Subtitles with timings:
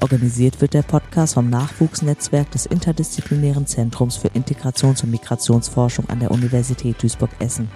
[0.00, 6.30] Organisiert wird der Podcast vom Nachwuchsnetzwerk des Interdisziplinären Zentrums für Integrations- und Migrationsforschung an der
[6.30, 7.68] Universität Duisburg-Essen.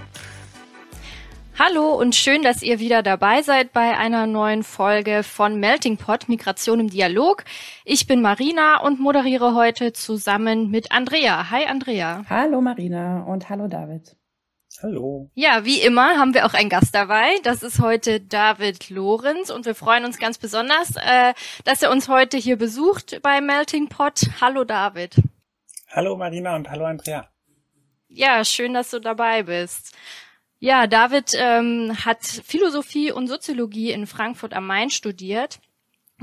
[1.59, 6.29] Hallo und schön, dass ihr wieder dabei seid bei einer neuen Folge von Melting Pot
[6.29, 7.45] Migration im Dialog.
[7.85, 11.51] Ich bin Marina und moderiere heute zusammen mit Andrea.
[11.51, 12.25] Hi Andrea.
[12.29, 14.17] Hallo Marina und hallo David.
[14.83, 15.31] Hallo.
[15.35, 17.37] Ja, wie immer haben wir auch einen Gast dabei.
[17.45, 22.09] Das ist heute David Lorenz und wir freuen uns ganz besonders, äh, dass er uns
[22.09, 24.23] heute hier besucht bei Melting Pot.
[24.41, 25.23] Hallo David.
[25.89, 27.29] Hallo Marina und hallo Andrea.
[28.09, 29.95] Ja, schön, dass du dabei bist.
[30.59, 35.61] Ja, David ähm, hat Philosophie und Soziologie in Frankfurt am Main studiert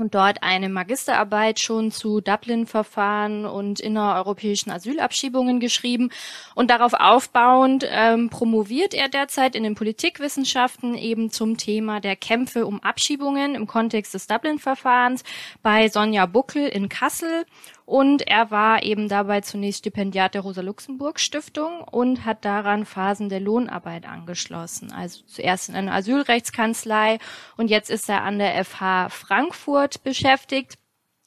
[0.00, 6.10] und dort eine Magisterarbeit schon zu Dublin-Verfahren und innereuropäischen Asylabschiebungen geschrieben.
[6.54, 12.66] Und darauf aufbauend ähm, promoviert er derzeit in den Politikwissenschaften eben zum Thema der Kämpfe
[12.66, 15.22] um Abschiebungen im Kontext des Dublin-Verfahrens
[15.62, 17.44] bei Sonja Buckel in Kassel
[17.90, 24.06] und er war eben dabei zunächst Stipendiat der Rosa-Luxemburg-Stiftung und hat daran Phasen der Lohnarbeit
[24.06, 24.92] angeschlossen.
[24.92, 27.18] Also zuerst in einer Asylrechtskanzlei
[27.56, 30.78] und jetzt ist er an der FH Frankfurt beschäftigt.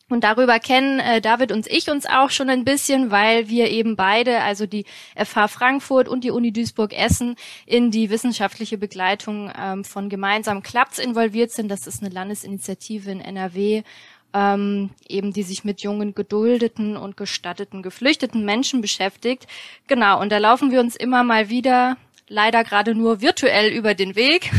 [0.10, 3.96] Und darüber kennen äh, David und ich uns auch schon ein bisschen, weil wir eben
[3.96, 10.10] beide, also die FH Frankfurt und die Uni Duisburg-Essen, in die wissenschaftliche Begleitung ähm, von
[10.10, 11.70] Gemeinsam Klappt's involviert sind.
[11.70, 13.84] Das ist eine Landesinitiative in NRW,
[14.34, 19.48] ähm, eben die sich mit jungen, geduldeten und gestatteten, geflüchteten Menschen beschäftigt.
[19.88, 24.16] Genau, und da laufen wir uns immer mal wieder, leider gerade nur virtuell über den
[24.16, 24.52] Weg.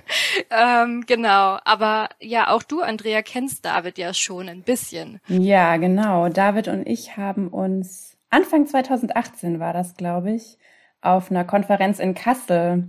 [0.50, 5.20] ähm, genau, aber ja, auch du, Andrea, kennst David ja schon ein bisschen.
[5.28, 6.28] Ja, genau.
[6.28, 10.58] David und ich haben uns Anfang 2018 war das, glaube ich,
[11.00, 12.88] auf einer Konferenz in Kassel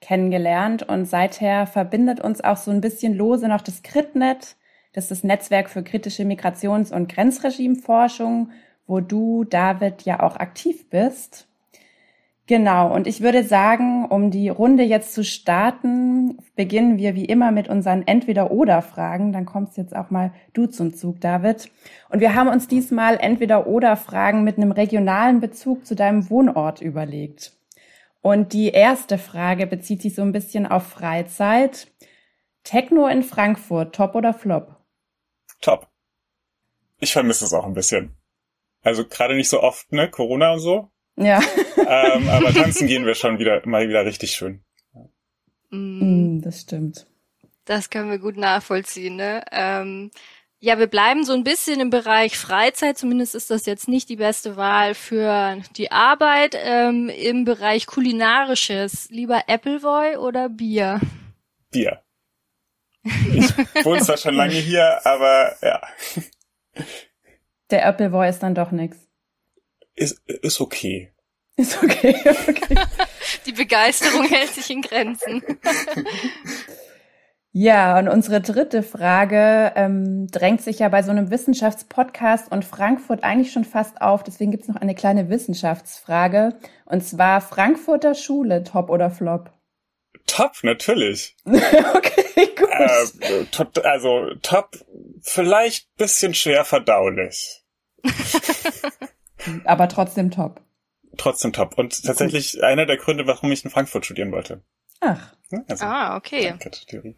[0.00, 4.56] kennengelernt und seither verbindet uns auch so ein bisschen lose noch das Kritnet
[4.92, 8.50] das ist das Netzwerk für kritische Migrations- und Grenzregimeforschung,
[8.86, 11.48] wo du, David, ja auch aktiv bist.
[12.48, 17.52] Genau, und ich würde sagen, um die Runde jetzt zu starten, beginnen wir wie immer
[17.52, 19.32] mit unseren Entweder-Oder-Fragen.
[19.32, 21.70] Dann kommst jetzt auch mal du zum Zug, David.
[22.10, 27.52] Und wir haben uns diesmal Entweder-Oder-Fragen mit einem regionalen Bezug zu deinem Wohnort überlegt.
[28.22, 31.86] Und die erste Frage bezieht sich so ein bisschen auf Freizeit.
[32.64, 34.81] Techno in Frankfurt, top oder flop?
[35.62, 35.88] Top.
[37.00, 38.14] Ich vermisse es auch ein bisschen.
[38.82, 40.10] Also gerade nicht so oft, ne?
[40.10, 40.90] Corona und so.
[41.16, 41.40] Ja.
[41.76, 44.62] ähm, aber tanzen gehen wir schon wieder mal wieder richtig schön.
[45.70, 47.06] Mm, das stimmt.
[47.64, 49.44] Das können wir gut nachvollziehen, ne?
[49.50, 50.10] Ähm,
[50.64, 52.96] ja, wir bleiben so ein bisschen im Bereich Freizeit.
[52.96, 56.56] Zumindest ist das jetzt nicht die beste Wahl für die Arbeit.
[56.56, 59.10] Ähm, Im Bereich Kulinarisches.
[59.10, 61.00] Lieber Appleboy oder Bier?
[61.72, 62.00] Bier.
[63.04, 65.80] Ich wohne zwar schon lange hier, aber ja.
[67.70, 68.96] Der Appleboy ist dann doch nix.
[69.94, 71.12] Ist, ist okay.
[71.56, 72.14] Ist okay,
[72.48, 72.76] okay.
[73.46, 75.42] Die Begeisterung hält sich in Grenzen.
[77.54, 83.22] Ja, und unsere dritte Frage ähm, drängt sich ja bei so einem Wissenschaftspodcast und Frankfurt
[83.24, 84.22] eigentlich schon fast auf.
[84.22, 86.54] Deswegen gibt's noch eine kleine Wissenschaftsfrage.
[86.86, 89.52] Und zwar Frankfurter Schule, top oder flop?
[90.26, 91.36] Top, natürlich.
[91.44, 92.68] okay, gut.
[92.70, 94.78] Äh, top, also top,
[95.20, 97.62] vielleicht bisschen schwer verdaulich.
[99.64, 100.60] Aber trotzdem top.
[101.16, 101.76] Trotzdem top.
[101.78, 102.62] Und tatsächlich gut.
[102.62, 104.62] einer der Gründe, warum ich in Frankfurt studieren wollte.
[105.00, 105.34] Ach.
[105.68, 106.54] Also, ah, okay.
[106.86, 107.16] Theorie.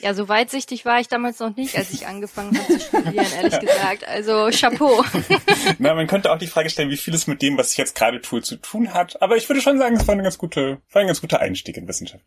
[0.00, 0.14] Ja.
[0.14, 4.06] so weitsichtig war ich damals noch nicht, als ich angefangen habe zu studieren, ehrlich gesagt.
[4.06, 5.04] Also Chapeau.
[5.78, 7.94] Na, man könnte auch die Frage stellen, wie viel es mit dem, was ich jetzt
[7.94, 9.20] gerade tue, zu tun hat.
[9.22, 11.76] Aber ich würde schon sagen, es war eine ganz gute, war ein ganz guter Einstieg
[11.76, 12.24] in Wissenschaft.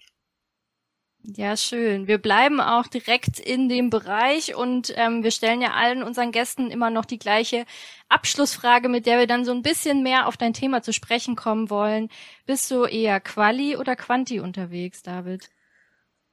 [1.36, 2.07] Ja, schön.
[2.07, 6.71] Wir bleiben auch direkt in dem Bereich und ähm, wir stellen ja allen unseren Gästen
[6.71, 7.65] immer noch die gleiche
[8.07, 11.69] Abschlussfrage, mit der wir dann so ein bisschen mehr auf dein Thema zu sprechen kommen
[11.69, 12.09] wollen.
[12.45, 15.50] Bist du eher Quali oder Quanti unterwegs, David?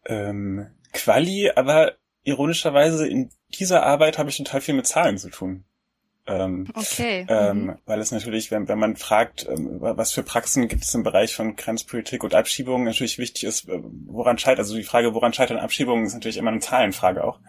[0.07, 1.93] Ähm, Quali, aber
[2.23, 5.65] ironischerweise in dieser Arbeit habe ich total viel mit Zahlen zu tun.
[6.27, 7.27] Ähm, okay.
[7.29, 7.79] Ähm, mhm.
[7.85, 11.35] Weil es natürlich, wenn, wenn man fragt, ähm, was für Praxen gibt es im Bereich
[11.35, 15.59] von Grenzpolitik und Abschiebungen, natürlich wichtig ist, äh, woran scheitert, also die Frage, woran scheitern
[15.59, 17.41] Abschiebungen, ist natürlich immer eine Zahlenfrage auch.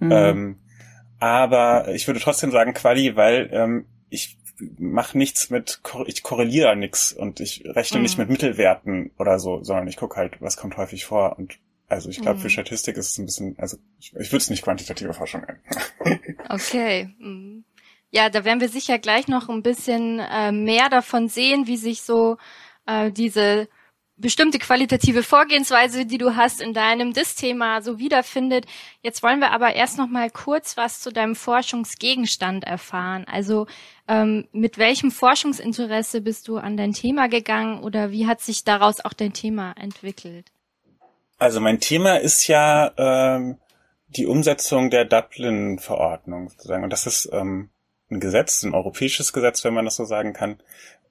[0.00, 0.12] Mhm.
[0.12, 0.58] Ähm,
[1.18, 4.38] aber ich würde trotzdem sagen Quali, weil ähm, ich
[4.78, 8.04] mache nichts mit, ich korreliere nichts und ich rechne mhm.
[8.04, 11.58] nicht mit Mittelwerten oder so, sondern ich gucke halt, was kommt häufig vor und
[11.88, 12.42] also ich glaube, mhm.
[12.42, 16.36] für Statistik ist es ein bisschen, also ich, ich würde es nicht quantitative Forschung nennen.
[16.48, 17.14] okay.
[17.18, 17.64] Mhm.
[18.10, 22.02] Ja, da werden wir sicher gleich noch ein bisschen äh, mehr davon sehen, wie sich
[22.02, 22.36] so
[22.86, 23.68] äh, diese
[24.16, 28.66] bestimmte qualitative Vorgehensweise, die du hast in deinem DIS-Thema so wiederfindet.
[29.02, 33.24] Jetzt wollen wir aber erst noch mal kurz was zu deinem Forschungsgegenstand erfahren.
[33.26, 33.66] Also
[34.06, 39.04] ähm, mit welchem Forschungsinteresse bist du an dein Thema gegangen oder wie hat sich daraus
[39.04, 40.53] auch dein Thema entwickelt?
[41.38, 43.58] Also mein Thema ist ja ähm,
[44.08, 46.84] die Umsetzung der Dublin-Verordnung sozusagen.
[46.84, 47.70] Und das ist ähm,
[48.10, 50.60] ein Gesetz, ein europäisches Gesetz, wenn man das so sagen kann,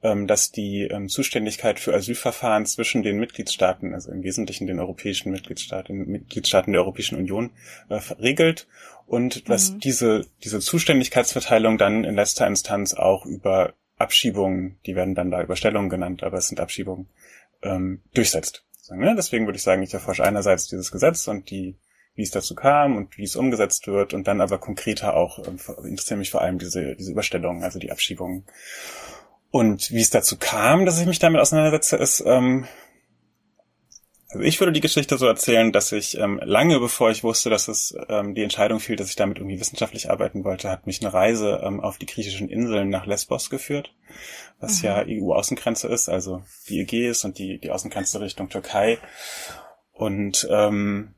[0.04, 5.32] ähm, dass die ähm, Zuständigkeit für Asylverfahren zwischen den Mitgliedstaaten, also im Wesentlichen den europäischen
[5.32, 7.52] Mitgliedstaaten, Mitgliedstaaten der Europäischen Union,
[7.90, 8.68] äh, regelt
[9.06, 9.80] und dass mhm.
[9.80, 15.90] diese, diese Zuständigkeitsverteilung dann in letzter Instanz auch über Abschiebungen, die werden dann da Überstellungen
[15.90, 17.08] genannt, aber es sind Abschiebungen,
[17.62, 18.66] ähm, durchsetzt.
[18.90, 19.14] Ne?
[19.16, 21.78] Deswegen würde ich sagen, ich erforsche einerseits dieses Gesetz und die
[22.16, 25.58] wie es dazu kam und wie es umgesetzt wird und dann aber konkreter auch ähm,
[25.84, 28.46] interessieren mich vor allem diese, diese Überstellungen, also die Abschiebungen.
[29.50, 32.68] Und wie es dazu kam, dass ich mich damit auseinandersetze, ist, ähm,
[34.34, 37.68] also ich würde die Geschichte so erzählen, dass ich ähm, lange bevor ich wusste, dass
[37.68, 41.14] es ähm, die Entscheidung fiel, dass ich damit irgendwie wissenschaftlich arbeiten wollte, hat mich eine
[41.14, 43.94] Reise ähm, auf die griechischen Inseln nach Lesbos geführt,
[44.60, 44.88] was mhm.
[44.88, 48.98] ja EU-Außengrenze ist, also die Ägäis und die, die Außengrenze Richtung Türkei.
[49.92, 51.14] Und ähm,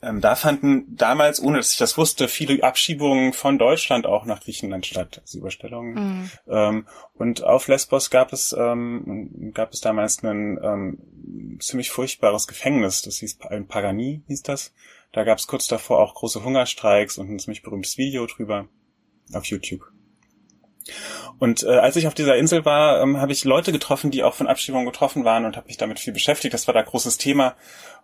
[0.00, 4.40] ähm, da fanden damals, ohne dass ich das wusste, viele Abschiebungen von Deutschland auch nach
[4.40, 5.94] Griechenland statt, also Überstellungen.
[5.94, 6.30] Mhm.
[6.48, 13.02] Ähm, und auf Lesbos gab es ähm, gab es damals ein ähm, ziemlich furchtbares Gefängnis,
[13.02, 14.72] das hieß ein Pagani hieß das.
[15.12, 18.68] Da gab es kurz davor auch große Hungerstreiks und ein ziemlich berühmtes Video drüber
[19.34, 19.92] auf YouTube.
[21.38, 24.34] Und äh, als ich auf dieser Insel war, ähm, habe ich Leute getroffen, die auch
[24.34, 26.54] von Abschiebungen getroffen waren und habe mich damit viel beschäftigt.
[26.54, 27.56] Das war da großes Thema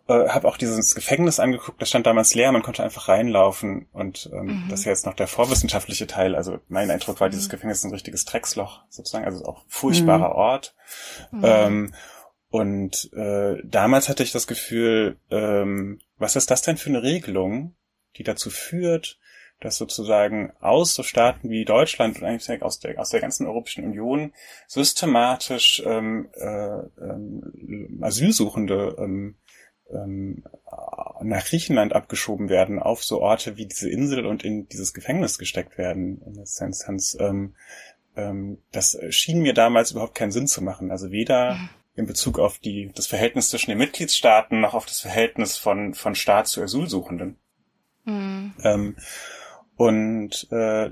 [0.08, 4.28] äh, habe auch dieses Gefängnis angeguckt, das stand damals leer, man konnte einfach reinlaufen und
[4.32, 4.66] ähm, mhm.
[4.70, 6.34] das ist ja jetzt noch der vorwissenschaftliche Teil.
[6.34, 7.50] Also mein Eindruck war, dieses mhm.
[7.50, 10.34] Gefängnis ist ein richtiges Drecksloch sozusagen, also auch furchtbarer mhm.
[10.34, 10.74] Ort.
[11.30, 11.40] Mhm.
[11.44, 11.94] Ähm,
[12.50, 17.76] und äh, damals hatte ich das Gefühl, ähm, was ist das denn für eine Regelung,
[18.16, 19.18] die dazu führt,
[19.60, 23.84] dass sozusagen aus so Staaten wie Deutschland und eigentlich aus der, aus der ganzen Europäischen
[23.84, 24.32] Union
[24.66, 29.36] systematisch ähm, äh, ähm, Asylsuchende ähm,
[29.90, 30.44] ähm,
[31.22, 35.78] nach Griechenland abgeschoben werden, auf so Orte wie diese Insel und in dieses Gefängnis gesteckt
[35.78, 36.22] werden.
[36.24, 37.54] In der Instanz, ähm,
[38.16, 40.90] ähm, das schien mir damals überhaupt keinen Sinn zu machen.
[40.90, 41.58] Also weder
[41.96, 46.14] in Bezug auf die, das Verhältnis zwischen den Mitgliedstaaten noch auf das Verhältnis von, von
[46.14, 47.36] Staat zu Asylsuchenden.
[48.04, 48.54] Mhm.
[48.62, 48.96] Ähm,
[49.78, 50.90] und äh,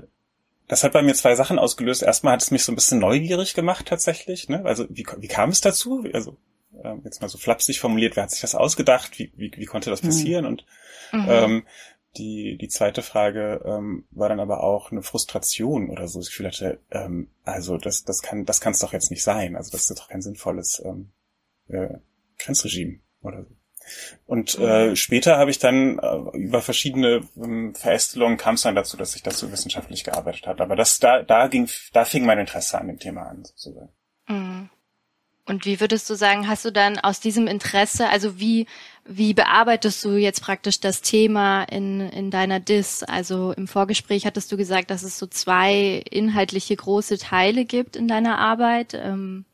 [0.67, 2.01] das hat bei mir zwei Sachen ausgelöst.
[2.01, 4.49] Erstmal hat es mich so ein bisschen neugierig gemacht tatsächlich.
[4.49, 4.65] Ne?
[4.65, 6.05] Also wie, wie kam es dazu?
[6.13, 6.37] Also
[6.83, 9.19] äh, jetzt mal so flapsig formuliert, wer hat sich das ausgedacht?
[9.19, 10.07] Wie, wie, wie konnte das mhm.
[10.07, 10.45] passieren?
[10.45, 10.51] Mhm.
[10.51, 10.65] Und.
[11.13, 11.63] Ähm,
[12.17, 16.19] die, die zweite Frage ähm, war dann aber auch eine Frustration oder so.
[16.19, 19.55] Ich Gefühl hatte, ähm, also das, das kann das kann es doch jetzt nicht sein.
[19.55, 21.11] Also das ist doch kein sinnvolles ähm,
[21.67, 21.99] äh,
[22.39, 23.56] Grenzregime oder so.
[24.25, 24.95] Und äh, mhm.
[24.95, 29.23] später habe ich dann äh, über verschiedene ähm, Verästelungen kam es dann dazu, dass ich
[29.23, 30.63] dazu wissenschaftlich gearbeitet habe.
[30.63, 33.89] Aber das da da ging da fing mein Interesse an dem Thema an sozusagen.
[34.27, 34.69] Mhm.
[35.47, 38.67] Und wie würdest du sagen, hast du dann aus diesem Interesse, also wie,
[39.05, 43.03] wie bearbeitest du jetzt praktisch das Thema in, in deiner DIS?
[43.03, 48.09] Also im Vorgespräch hattest du gesagt, dass es so zwei inhaltliche große Teile gibt in
[48.09, 48.93] deiner Arbeit.
[48.93, 49.45] Ähm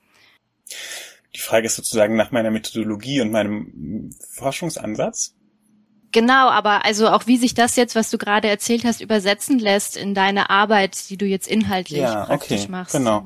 [1.36, 5.36] Die Frage ist sozusagen nach meiner Methodologie und meinem Forschungsansatz.
[6.12, 9.98] Genau, aber also auch wie sich das jetzt, was du gerade erzählt hast, übersetzen lässt
[9.98, 12.94] in deine Arbeit, die du jetzt inhaltlich ja, praktisch okay, machst.
[12.94, 13.25] Genau.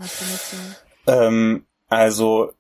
[1.05, 2.53] Ähm, also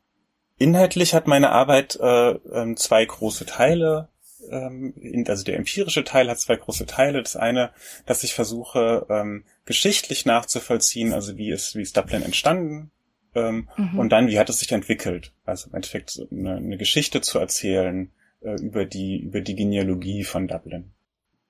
[0.59, 4.09] Inhaltlich hat meine Arbeit äh, äh, zwei große Teile.
[4.49, 7.21] Ähm, also der empirische Teil hat zwei große Teile.
[7.21, 7.71] Das eine,
[8.07, 12.91] dass ich versuche, ähm, geschichtlich nachzuvollziehen, also wie ist, wie ist Dublin entstanden
[13.35, 13.99] ähm, mhm.
[13.99, 15.33] und dann, wie hat es sich entwickelt.
[15.45, 20.47] Also im Endeffekt eine, eine Geschichte zu erzählen äh, über die, über die Genealogie von
[20.47, 20.91] Dublin.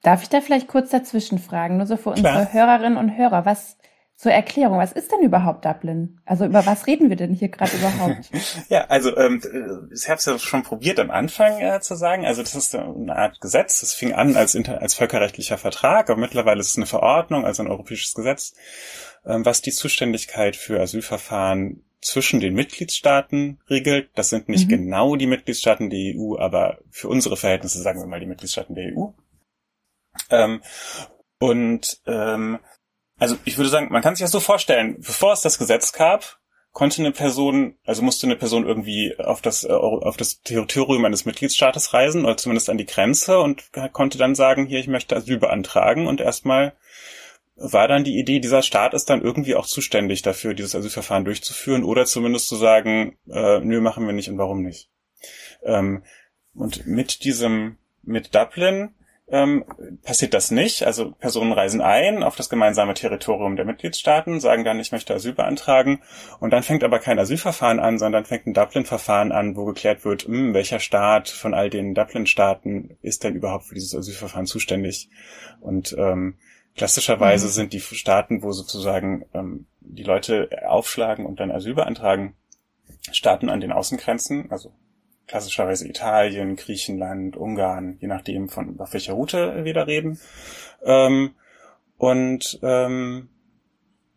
[0.04, 2.54] Darf ich da vielleicht kurz dazwischen fragen, nur so für unsere Klar.
[2.54, 3.78] Hörerinnen und Hörer, was
[4.18, 6.20] zur Erklärung, was ist denn überhaupt Dublin?
[6.26, 8.32] Also über was reden wir denn hier gerade überhaupt?
[8.70, 9.40] ja, also ähm,
[9.94, 12.26] ich habe es ja schon probiert am Anfang äh, zu sagen.
[12.26, 13.80] Also das ist eine Art Gesetz.
[13.82, 17.62] Das fing an als, inter als völkerrechtlicher Vertrag, aber mittlerweile ist es eine Verordnung, also
[17.62, 18.56] ein europäisches Gesetz,
[19.24, 24.10] ähm, was die Zuständigkeit für Asylverfahren zwischen den Mitgliedstaaten regelt.
[24.16, 24.72] Das sind nicht mhm.
[24.72, 28.96] genau die Mitgliedstaaten der EU, aber für unsere Verhältnisse sagen wir mal die Mitgliedstaaten der
[28.96, 29.10] EU.
[30.32, 30.62] Ähm,
[31.40, 32.58] und ähm,
[33.18, 36.40] also ich würde sagen, man kann sich das so vorstellen, bevor es das Gesetz gab,
[36.72, 41.26] konnte eine Person, also musste eine Person irgendwie auf das, äh, auf das Territorium eines
[41.26, 45.40] Mitgliedstaates reisen oder zumindest an die Grenze und konnte dann sagen, hier, ich möchte Asyl
[45.40, 46.74] beantragen und erstmal
[47.56, 51.84] war dann die Idee, dieser Staat ist dann irgendwie auch zuständig dafür, dieses Asylverfahren durchzuführen
[51.84, 54.90] oder zumindest zu sagen, äh, nö, machen wir nicht und warum nicht.
[55.64, 56.04] Ähm,
[56.54, 58.94] und mit diesem, mit Dublin
[59.30, 59.66] ähm,
[60.04, 60.84] passiert das nicht.
[60.84, 65.34] Also Personen reisen ein auf das gemeinsame Territorium der Mitgliedstaaten, sagen dann, ich möchte Asyl
[65.34, 66.00] beantragen.
[66.40, 70.28] Und dann fängt aber kein Asylverfahren an, sondern fängt ein Dublin-Verfahren an, wo geklärt wird,
[70.28, 75.10] mh, hm, welcher Staat von all den Dublin-Staaten ist denn überhaupt für dieses Asylverfahren zuständig.
[75.60, 76.38] Und ähm,
[76.76, 77.52] klassischerweise mhm.
[77.52, 82.36] sind die Staaten, wo sozusagen ähm, die Leute aufschlagen und dann Asyl beantragen,
[83.12, 84.74] Staaten an den Außengrenzen, also
[85.28, 90.20] klassischerweise Italien, Griechenland, Ungarn, je nachdem von auf welcher Route wir da reden.
[90.84, 91.36] Ähm,
[91.98, 93.30] und ähm,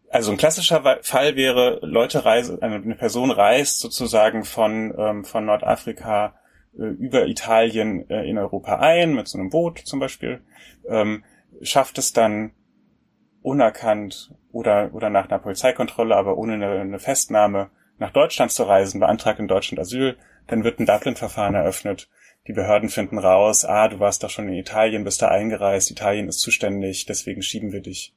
[0.09, 6.35] also ein klassischer Fall wäre, Leute reisen, eine Person reist sozusagen von, ähm, von Nordafrika
[6.79, 10.43] äh, über Italien äh, in Europa ein, mit so einem Boot zum Beispiel,
[10.89, 11.25] ähm,
[11.63, 12.53] schafft es dann
[13.43, 18.99] unerkannt oder, oder nach einer Polizeikontrolle, aber ohne eine, eine Festnahme nach Deutschland zu reisen,
[18.99, 20.17] beantragt in Deutschland Asyl,
[20.49, 22.09] dann wird ein Dublin-Verfahren eröffnet.
[22.49, 26.27] Die Behörden finden raus, ah, du warst doch schon in Italien, bist da eingereist, Italien
[26.27, 28.15] ist zuständig, deswegen schieben wir dich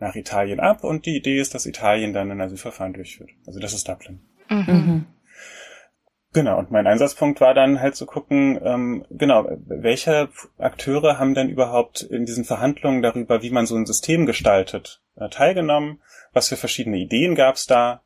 [0.00, 3.30] nach Italien ab und die Idee ist, dass Italien dann ein Asylverfahren durchführt.
[3.46, 4.20] Also das ist Dublin.
[4.48, 4.64] Mhm.
[4.66, 5.06] mhm.
[6.32, 10.28] Genau, und mein Einsatzpunkt war dann halt zu gucken, ähm, genau, welche
[10.58, 15.30] Akteure haben denn überhaupt in diesen Verhandlungen darüber, wie man so ein System gestaltet, äh,
[15.30, 16.02] teilgenommen,
[16.34, 18.02] was für verschiedene Ideen gab es da,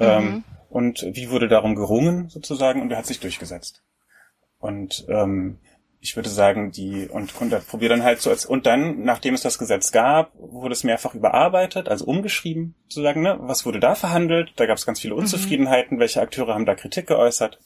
[0.00, 0.44] ähm, mhm.
[0.68, 3.82] Und wie wurde darum gerungen, sozusagen, und er hat sich durchgesetzt.
[4.58, 5.58] Und ähm,
[6.00, 9.42] ich würde sagen, die, und, und probiere dann halt so als, und dann, nachdem es
[9.42, 13.36] das Gesetz gab, wurde es mehrfach überarbeitet, also umgeschrieben, sozusagen, ne?
[13.40, 14.52] Was wurde da verhandelt?
[14.56, 15.20] Da gab es ganz viele mhm.
[15.20, 16.00] Unzufriedenheiten, mhm.
[16.00, 17.58] welche Akteure haben da Kritik geäußert?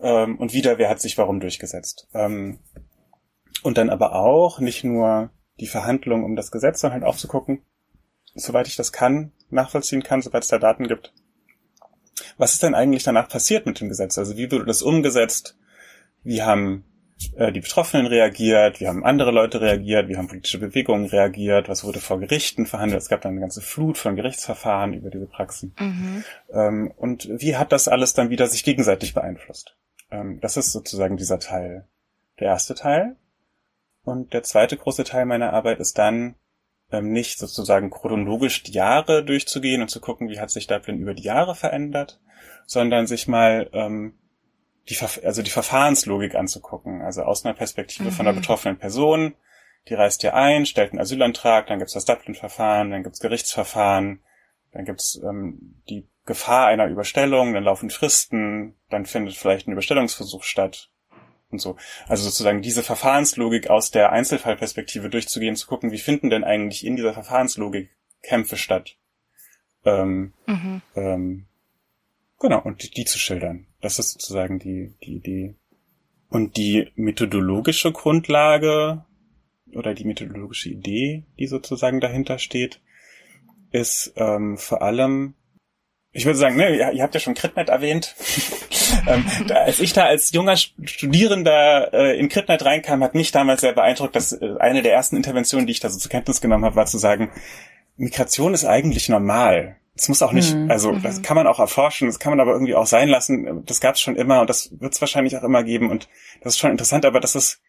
[0.00, 2.08] Ähm, und wieder, wer hat sich warum durchgesetzt?
[2.14, 2.60] Ähm,
[3.62, 7.28] und dann aber auch nicht nur die Verhandlungen um das Gesetz, sondern halt auch zu
[7.28, 7.62] gucken,
[8.34, 11.12] soweit ich das kann, nachvollziehen kann, soweit es da Daten gibt,
[12.42, 14.18] was ist denn eigentlich danach passiert mit dem Gesetz?
[14.18, 15.56] Also wie wurde das umgesetzt?
[16.24, 16.84] Wie haben
[17.36, 18.80] äh, die Betroffenen reagiert?
[18.80, 20.08] Wie haben andere Leute reagiert?
[20.08, 21.68] Wie haben politische Bewegungen reagiert?
[21.68, 23.00] Was wurde vor Gerichten verhandelt?
[23.00, 25.72] Es gab dann eine ganze Flut von Gerichtsverfahren über diese Praxen.
[25.78, 26.24] Mhm.
[26.52, 29.76] Ähm, und wie hat das alles dann wieder sich gegenseitig beeinflusst?
[30.10, 31.86] Ähm, das ist sozusagen dieser Teil.
[32.40, 33.14] Der erste Teil.
[34.02, 36.34] Und der zweite große Teil meiner Arbeit ist dann,
[36.92, 41.14] ähm, nicht sozusagen chronologisch die Jahre durchzugehen und zu gucken, wie hat sich Dublin über
[41.14, 42.20] die Jahre verändert,
[42.66, 44.14] sondern sich mal ähm,
[44.88, 47.02] die, also die Verfahrenslogik anzugucken.
[47.02, 48.12] Also aus einer Perspektive mhm.
[48.12, 49.34] von der betroffenen Person,
[49.88, 54.22] die reist hier ein, stellt einen Asylantrag, dann gibt's das Dublin-Verfahren, dann gibt's Gerichtsverfahren,
[54.72, 60.44] dann gibt's ähm, die Gefahr einer Überstellung, dann laufen Fristen, dann findet vielleicht ein Überstellungsversuch
[60.44, 60.91] statt
[61.52, 61.76] und so.
[62.08, 66.96] Also sozusagen diese Verfahrenslogik aus der Einzelfallperspektive durchzugehen, zu gucken, wie finden denn eigentlich in
[66.96, 67.90] dieser Verfahrenslogik
[68.22, 68.96] Kämpfe statt.
[69.84, 70.82] Ähm, mhm.
[70.94, 71.46] ähm,
[72.40, 73.66] genau, und die, die zu schildern.
[73.80, 75.54] Das ist sozusagen die, die Idee.
[76.28, 79.04] Und die methodologische Grundlage
[79.74, 82.80] oder die methodologische Idee, die sozusagen dahinter steht,
[83.70, 85.34] ist ähm, vor allem
[86.12, 88.14] ich würde sagen, ne, ihr, habt ja schon Critnet erwähnt.
[89.06, 93.60] ähm, da, als ich da als junger Studierender äh, in Critnet reinkam, hat mich damals
[93.60, 96.64] sehr beeindruckt, dass äh, eine der ersten Interventionen, die ich da so zur Kenntnis genommen
[96.64, 97.30] habe, war zu sagen,
[97.96, 99.76] Migration ist eigentlich normal.
[99.94, 100.70] Das muss auch nicht, mhm.
[100.70, 101.22] also das mhm.
[101.22, 103.64] kann man auch erforschen, das kann man aber irgendwie auch sein lassen.
[103.66, 106.08] Das gab es schon immer und das wird es wahrscheinlich auch immer geben und
[106.42, 107.60] das ist schon interessant, aber das ist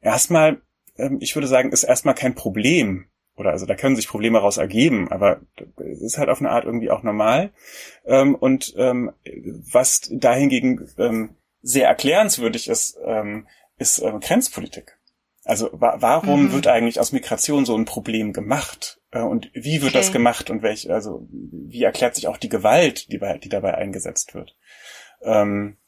[0.00, 0.62] erstmal,
[0.96, 4.58] ähm, ich würde sagen, ist erstmal kein Problem oder also da können sich Probleme raus
[4.58, 5.40] ergeben, aber
[5.76, 7.52] es ist halt auf eine Art irgendwie auch normal.
[8.04, 9.12] Ähm, und ähm,
[9.72, 13.46] was dahingegen ähm, sehr erklärenswürdig ist, ähm,
[13.78, 14.98] ist ähm, Grenzpolitik.
[15.44, 16.52] Also wa warum mhm.
[16.52, 19.00] wird eigentlich aus Migration so ein Problem gemacht?
[19.10, 19.98] Äh, und wie wird okay.
[19.98, 23.74] das gemacht und welch, also wie erklärt sich auch die Gewalt, die, bei, die dabei
[23.74, 24.56] eingesetzt wird?
[25.22, 25.78] Ähm,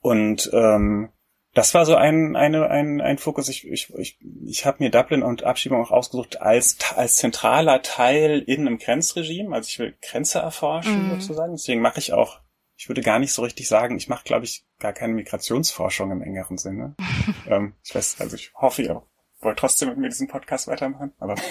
[0.00, 1.10] und ähm,
[1.54, 3.48] das war so ein, eine, ein, ein Fokus.
[3.48, 8.38] Ich, ich, ich, ich habe mir Dublin und Abschiebung auch ausgesucht als, als zentraler Teil
[8.40, 9.54] in einem Grenzregime.
[9.54, 11.20] Also ich will Grenze erforschen mhm.
[11.20, 11.52] sozusagen.
[11.52, 12.40] Deswegen mache ich auch,
[12.76, 16.22] ich würde gar nicht so richtig sagen, ich mache, glaube ich, gar keine Migrationsforschung im
[16.22, 16.94] engeren Sinne.
[17.48, 19.02] ähm, ich weiß, also ich hoffe, ihr
[19.40, 21.12] wollt trotzdem mit mir diesen Podcast weitermachen.
[21.18, 21.34] Aber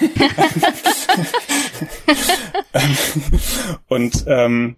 [3.89, 4.77] und ähm,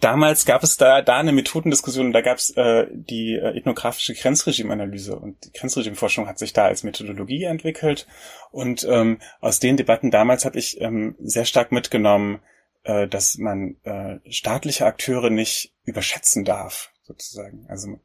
[0.00, 5.16] damals gab es da, da eine Methodendiskussion, da gab es äh, die äh, ethnografische Grenzregimanalyse
[5.16, 8.06] und die Grenzregimforschung hat sich da als Methodologie entwickelt
[8.50, 12.40] und ähm, aus den Debatten damals habe ich ähm, sehr stark mitgenommen,
[12.84, 17.66] äh, dass man äh, staatliche Akteure nicht überschätzen darf sozusagen.
[17.68, 18.00] Also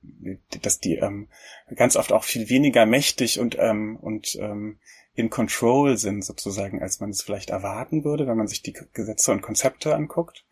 [0.62, 1.28] dass die ähm,
[1.76, 4.80] ganz oft auch viel weniger mächtig und ähm, und ähm,
[5.16, 9.32] in Control sind sozusagen, als man es vielleicht erwarten würde, wenn man sich die Gesetze
[9.32, 10.46] und Konzepte anguckt.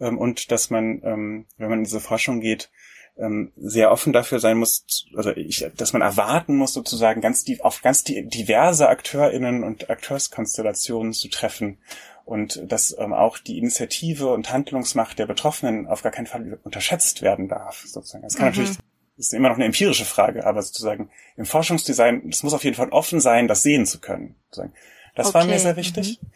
[0.00, 2.70] Ähm, und dass man, ähm, wenn man in diese Forschung geht,
[3.18, 7.60] ähm, sehr offen dafür sein muss, also ich, dass man erwarten muss, sozusagen ganz die,
[7.60, 11.78] auf ganz die, diverse AkteurInnen und Akteurskonstellationen zu treffen
[12.24, 17.22] und dass ähm, auch die Initiative und Handlungsmacht der Betroffenen auf gar keinen Fall unterschätzt
[17.22, 18.24] werden darf, sozusagen.
[18.24, 18.56] Es kann mhm.
[18.56, 18.78] natürlich
[19.16, 22.88] ist immer noch eine empirische Frage, aber sozusagen im Forschungsdesign, es muss auf jeden Fall
[22.90, 24.36] offen sein, das sehen zu können.
[25.14, 25.34] Das okay.
[25.34, 26.20] war mir sehr wichtig.
[26.20, 26.28] Mhm.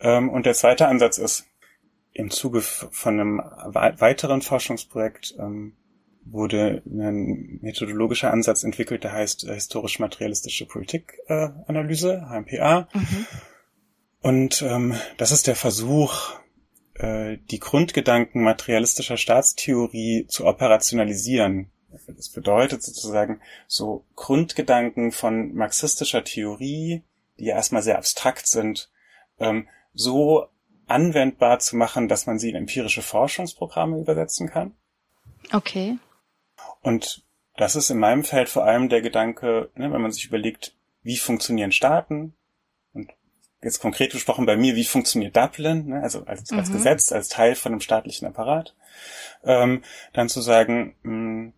[0.00, 1.46] Ähm, und der zweite Ansatz ist,
[2.12, 5.76] im Zuge von einem weiteren Forschungsprojekt ähm,
[6.24, 12.88] wurde ein methodologischer Ansatz entwickelt, der heißt äh, historisch-materialistische Politikanalyse, äh, HMPA.
[12.92, 13.26] Mhm.
[14.20, 16.32] Und ähm, das ist der Versuch,
[16.94, 21.70] äh, die Grundgedanken materialistischer Staatstheorie zu operationalisieren
[22.06, 27.02] das bedeutet sozusagen so Grundgedanken von marxistischer Theorie,
[27.38, 28.90] die ja erstmal sehr abstrakt sind,
[29.38, 30.48] ähm, so
[30.86, 34.74] anwendbar zu machen, dass man sie in empirische Forschungsprogramme übersetzen kann.
[35.52, 35.98] Okay.
[36.82, 37.22] Und
[37.56, 41.16] das ist in meinem Feld vor allem der Gedanke, ne, wenn man sich überlegt, wie
[41.16, 42.34] funktionieren Staaten
[42.92, 43.10] und
[43.62, 46.74] jetzt konkret gesprochen bei mir, wie funktioniert Dublin, ne, also als, als mhm.
[46.74, 48.74] Gesetz, als Teil von einem staatlichen Apparat,
[49.44, 51.52] ähm, dann zu sagen, mh, hm,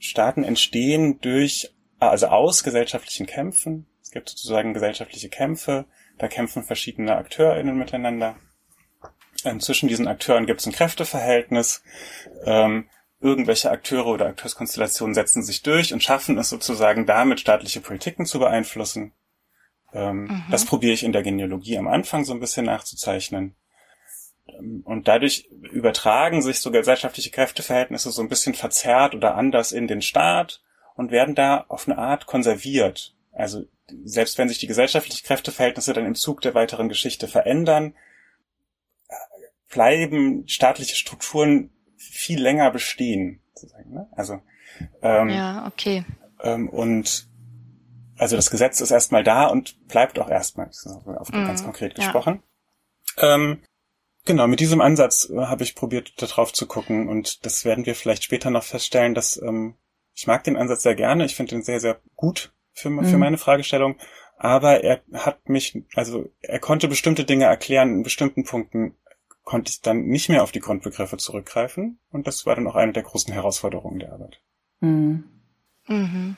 [0.00, 3.86] Staaten entstehen durch, also aus gesellschaftlichen Kämpfen.
[4.02, 5.84] Es gibt sozusagen gesellschaftliche Kämpfe,
[6.18, 8.36] da kämpfen verschiedene AkteurInnen miteinander.
[9.44, 11.82] Ähm, zwischen diesen Akteuren gibt es ein Kräfteverhältnis.
[12.44, 12.88] Ähm,
[13.20, 18.38] irgendwelche Akteure oder Akteurskonstellationen setzen sich durch und schaffen es sozusagen damit, staatliche Politiken zu
[18.38, 19.12] beeinflussen.
[19.92, 20.44] Ähm, mhm.
[20.50, 23.54] Das probiere ich in der Genealogie am Anfang so ein bisschen nachzuzeichnen.
[24.84, 30.02] Und dadurch übertragen sich so gesellschaftliche Kräfteverhältnisse so ein bisschen verzerrt oder anders in den
[30.02, 30.62] Staat
[30.94, 33.14] und werden da auf eine Art konserviert.
[33.32, 33.64] Also
[34.04, 37.94] selbst wenn sich die gesellschaftlichen Kräfteverhältnisse dann im Zug der weiteren Geschichte verändern,
[39.68, 43.40] bleiben staatliche Strukturen viel länger bestehen.
[43.86, 44.08] Ne?
[44.12, 44.40] Also
[45.02, 46.04] ähm, ja, okay.
[46.42, 47.28] Ähm, und
[48.18, 52.42] also das Gesetz ist erstmal da und bleibt auch erstmal, auf mm, ganz konkret gesprochen.
[53.16, 53.34] Ja.
[53.34, 53.62] Ähm,
[54.26, 57.94] Genau, mit diesem Ansatz äh, habe ich probiert, darauf zu gucken und das werden wir
[57.94, 59.76] vielleicht später noch feststellen, dass ähm,
[60.14, 63.04] ich mag den Ansatz sehr gerne, ich finde ihn sehr, sehr gut für, mhm.
[63.04, 63.96] für meine Fragestellung,
[64.36, 68.96] aber er hat mich, also er konnte bestimmte Dinge erklären, in bestimmten Punkten
[69.42, 72.92] konnte ich dann nicht mehr auf die Grundbegriffe zurückgreifen und das war dann auch eine
[72.92, 74.40] der großen Herausforderungen der Arbeit.
[74.80, 75.24] Mhm.
[75.86, 76.36] Mhm.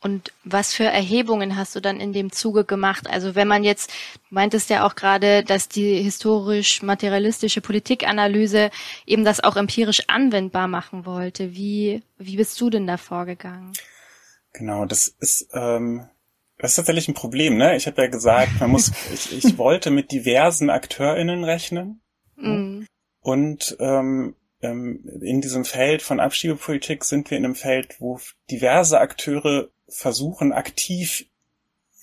[0.00, 3.08] Und was für Erhebungen hast du dann in dem Zuge gemacht?
[3.08, 3.90] Also wenn man jetzt,
[4.28, 8.70] du meintest ja auch gerade, dass die historisch-materialistische Politikanalyse
[9.06, 11.54] eben das auch empirisch anwendbar machen wollte.
[11.54, 13.72] Wie, wie bist du denn da vorgegangen?
[14.52, 16.06] Genau, das ist, ähm,
[16.58, 17.76] das ist tatsächlich ein Problem, ne?
[17.76, 22.00] Ich habe ja gesagt, man muss, ich, ich wollte mit diversen AkteurInnen rechnen.
[22.36, 22.84] Mm.
[23.20, 29.00] Und ähm, ähm, in diesem Feld von Abschiebepolitik sind wir in einem Feld, wo diverse
[29.00, 31.26] Akteure versuchen aktiv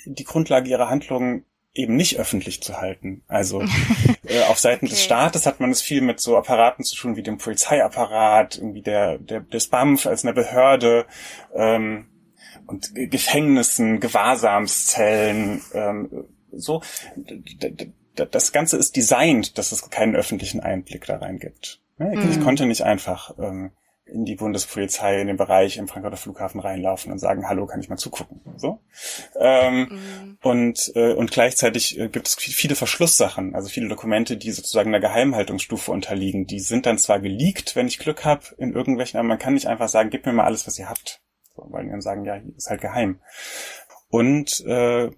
[0.06, 3.24] die Grundlage ihrer Handlungen eben nicht öffentlich zu halten.
[3.28, 3.62] Also
[4.26, 4.94] äh, auf Seiten okay.
[4.94, 8.82] des Staates hat man es viel mit so Apparaten zu tun wie dem Polizeiapparat, irgendwie
[8.82, 11.06] der, der des BAMF als eine Behörde
[11.56, 12.10] ähm,
[12.68, 16.82] und Gefängnissen, Gewahrsamszellen, ähm, so.
[18.16, 21.82] Das Ganze ist designt, dass es keinen öffentlichen Einblick da rein gibt.
[21.98, 22.44] Ich mhm.
[22.44, 23.72] konnte nicht einfach ähm,
[24.06, 27.90] in die Bundespolizei in den Bereich im Frankfurter Flughafen reinlaufen und sagen, hallo, kann ich
[27.90, 28.42] mal zugucken?
[28.58, 28.80] So.
[29.40, 30.38] Ähm, mhm.
[30.42, 35.00] Und äh, und gleichzeitig äh, gibt es viele Verschlusssachen, also viele Dokumente, die sozusagen einer
[35.00, 36.46] Geheimhaltungsstufe unterliegen.
[36.46, 39.68] Die sind dann zwar geleakt, wenn ich Glück habe, in irgendwelchen, aber man kann nicht
[39.68, 41.22] einfach sagen, gib mir mal alles, was ihr habt.
[41.56, 43.20] So, weil die dann sagen, ja, ist halt geheim.
[44.10, 45.12] Und äh,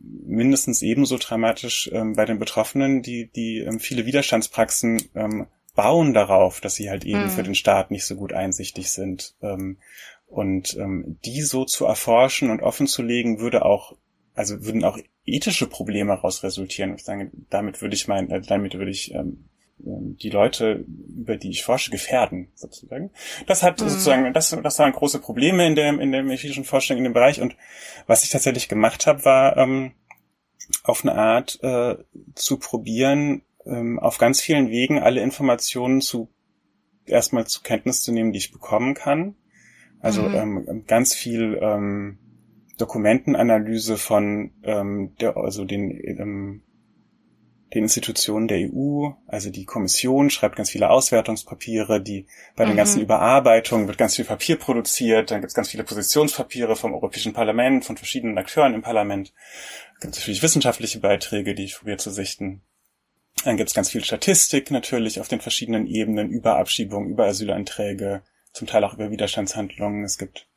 [0.00, 5.46] mindestens ebenso dramatisch ähm, bei den Betroffenen, die, die ähm, viele Widerstandspraxen ähm,
[5.78, 7.30] bauen darauf, dass sie halt eben mhm.
[7.30, 9.36] für den Staat nicht so gut einsichtig sind.
[9.42, 9.78] Ähm,
[10.26, 13.96] und ähm, die so zu erforschen und offen zu legen, würde auch,
[14.34, 16.96] also würden auch ethische Probleme daraus resultieren.
[16.96, 19.44] Ich sage, damit würde ich mein, äh, damit würde ich ähm,
[19.86, 20.84] ähm, die Leute,
[21.16, 23.12] über die ich forsche, gefährden, sozusagen.
[23.46, 23.88] Das hat mhm.
[23.88, 27.40] sozusagen, das, das waren große Probleme in der, in der ethischen Forschung in dem Bereich.
[27.40, 27.54] Und
[28.08, 29.92] was ich tatsächlich gemacht habe, war ähm,
[30.82, 31.94] auf eine Art äh,
[32.34, 36.28] zu probieren, ähm, auf ganz vielen Wegen alle Informationen zu
[37.06, 39.36] erstmal zur Kenntnis zu nehmen, die ich bekommen kann.
[40.00, 40.34] Also mhm.
[40.66, 42.18] ähm, ganz viel ähm,
[42.78, 46.62] Dokumentenanalyse von ähm, der, also den ähm,
[47.74, 52.26] den Institutionen der EU, also die Kommission schreibt ganz viele Auswertungspapiere, die
[52.56, 52.78] bei den mhm.
[52.78, 57.34] ganzen Überarbeitungen wird ganz viel Papier produziert, dann gibt es ganz viele Positionspapiere vom Europäischen
[57.34, 59.34] Parlament, von verschiedenen Akteuren im Parlament,
[60.00, 62.62] gibt es natürlich wissenschaftliche Beiträge, die ich probiere zu sichten.
[63.44, 68.22] Dann gibt es ganz viel Statistik natürlich auf den verschiedenen Ebenen über Abschiebungen, über Asylanträge,
[68.52, 70.04] zum Teil auch über Widerstandshandlungen.
[70.04, 70.48] Es gibt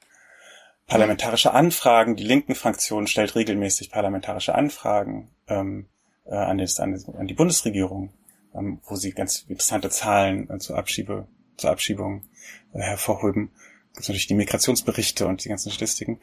[0.88, 2.16] parlamentarische Anfragen.
[2.16, 5.30] Die linken Fraktion stellt regelmäßig parlamentarische Anfragen.
[5.48, 5.88] Ähm,
[6.26, 8.14] äh, an, das, an, die Bundesregierung,
[8.56, 12.24] ähm, wo sie ganz interessante Zahlen äh, zur Abschiebe, zur Abschiebung
[12.74, 13.52] äh, hervorheben.
[13.94, 16.20] Das sind natürlich die Migrationsberichte und die ganzen Statistiken.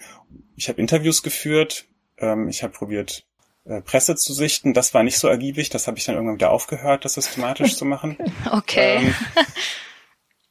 [0.57, 3.27] Ich habe Interviews geführt, ähm, ich habe probiert,
[3.85, 4.75] Presse zu sichten.
[4.75, 7.85] Das war nicht so ergiebig, das habe ich dann irgendwann wieder aufgehört, das systematisch zu
[7.85, 8.17] machen.
[8.51, 8.97] Okay.
[8.97, 9.15] Ähm,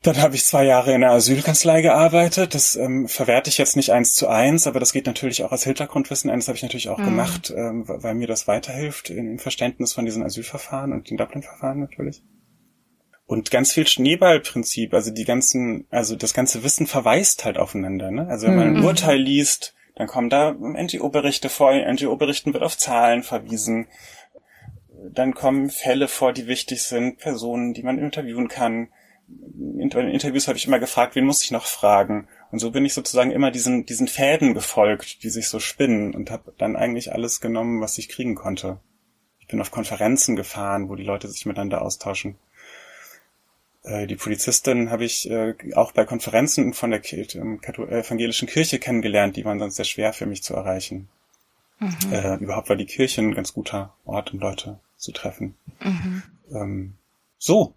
[0.03, 2.53] dann habe ich zwei Jahre in der Asylkanzlei gearbeitet.
[2.53, 5.63] Das ähm, verwerte ich jetzt nicht eins zu eins, aber das geht natürlich auch als
[5.63, 6.39] Hintergrundwissen ein.
[6.39, 7.05] Das habe ich natürlich auch mhm.
[7.05, 12.21] gemacht, ähm, weil mir das weiterhilft im Verständnis von diesen Asylverfahren und den Dublin-Verfahren natürlich.
[13.25, 18.11] Und ganz viel Schneeballprinzip, also die ganzen, also das ganze Wissen verweist halt aufeinander.
[18.11, 18.27] Ne?
[18.29, 18.85] Also wenn man ein mhm.
[18.85, 23.87] Urteil liest, dann kommen da NGO-Berichte vor, in NGO-Berichten wird auf Zahlen verwiesen.
[25.11, 28.89] Dann kommen Fälle vor, die wichtig sind, Personen, die man interviewen kann
[29.27, 32.27] in den Interviews habe ich immer gefragt, wen muss ich noch fragen?
[32.51, 36.31] Und so bin ich sozusagen immer diesen, diesen Fäden gefolgt, die sich so spinnen und
[36.31, 38.79] habe dann eigentlich alles genommen, was ich kriegen konnte.
[39.39, 42.37] Ich bin auf Konferenzen gefahren, wo die Leute sich miteinander austauschen.
[43.87, 49.37] Äh, die Polizistin habe ich äh, auch bei Konferenzen von der ähm, evangelischen Kirche kennengelernt,
[49.37, 51.07] die waren sonst sehr schwer für mich zu erreichen.
[51.79, 52.11] Mhm.
[52.11, 55.55] Äh, überhaupt war die Kirche ein ganz guter Ort, um Leute zu treffen.
[55.79, 56.23] Mhm.
[56.51, 56.93] Ähm,
[57.37, 57.75] so,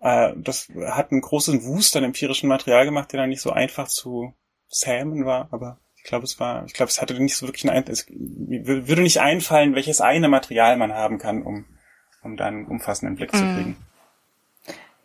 [0.00, 3.88] äh, das hat einen großen Wust an empirischem Material gemacht, der dann nicht so einfach
[3.88, 4.34] zu
[4.68, 7.84] zähmen war, aber ich glaube, es war, ich glaube, es hatte nicht so wirklich ein,
[7.86, 11.66] es würde nicht einfallen, welches eine Material man haben kann, um,
[12.22, 13.54] um da einen umfassenden Blick zu mhm.
[13.54, 13.76] kriegen.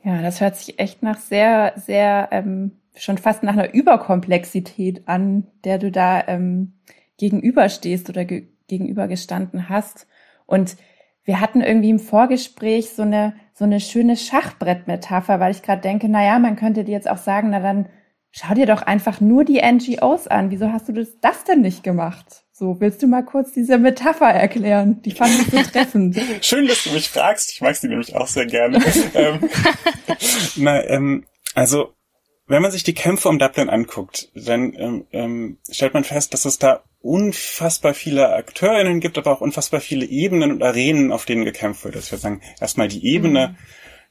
[0.05, 5.47] Ja, das hört sich echt nach sehr, sehr, ähm, schon fast nach einer Überkomplexität an,
[5.63, 6.73] der du da ähm,
[7.17, 10.07] gegenüberstehst oder ge gegenübergestanden hast.
[10.47, 10.77] Und
[11.23, 16.07] wir hatten irgendwie im Vorgespräch so eine, so eine schöne Schachbrettmetapher, weil ich gerade denke,
[16.09, 17.87] na ja, man könnte dir jetzt auch sagen, na dann
[18.35, 20.51] schau dir doch einfach nur die NGOs an.
[20.51, 22.43] Wieso hast du das, das denn nicht gemacht?
[22.51, 25.01] So, willst du mal kurz diese Metapher erklären?
[25.03, 26.19] Die fand ich so treffend.
[26.41, 27.51] Schön, dass du mich fragst.
[27.51, 28.81] Ich mag sie nämlich auch sehr gerne.
[29.13, 29.49] ähm,
[30.55, 31.93] na, ähm, also,
[32.47, 36.45] wenn man sich die Kämpfe um Dublin anguckt, dann ähm, ähm, stellt man fest, dass
[36.45, 41.45] es da unfassbar viele AkteurInnen gibt, aber auch unfassbar viele Ebenen und Arenen, auf denen
[41.45, 41.95] gekämpft wird.
[41.95, 43.49] Das würde sagen, erstmal die Ebene.
[43.49, 43.55] Mhm.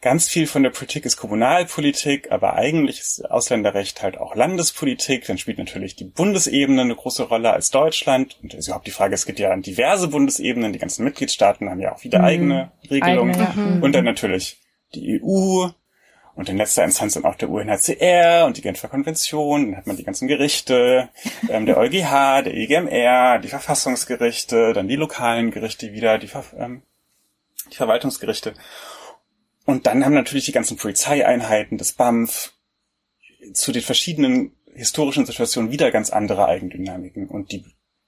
[0.04, 5.26] Ganz viel von der Politik ist Kommunalpolitik, aber eigentlich ist Ausländerrecht halt auch Landespolitik.
[5.26, 8.36] Dann spielt natürlich die Bundesebene eine große Rolle als Deutschland.
[8.42, 10.74] Und ist überhaupt die Frage, es gibt ja diverse Bundesebenen.
[10.74, 12.24] Die ganzen Mitgliedstaaten haben ja auch wieder mhm.
[12.26, 13.34] eigene Regelungen.
[13.34, 13.82] Eigene, ja.
[13.82, 14.60] Und dann natürlich
[14.94, 15.68] die EU,
[16.34, 19.96] und in letzter Instanz dann auch der UNHCR und die Genfer Konvention, dann hat man
[19.96, 21.08] die ganzen Gerichte,
[21.48, 26.82] ähm, der EuGH, der EGMR, die Verfassungsgerichte, dann die lokalen Gerichte wieder, die, Ver ähm,
[27.72, 28.52] die Verwaltungsgerichte.
[29.64, 32.52] Und dann haben natürlich die ganzen Polizeieinheiten, das BAMF,
[33.52, 37.28] zu den verschiedenen historischen Situationen wieder ganz andere Eigendynamiken.
[37.28, 37.64] Und die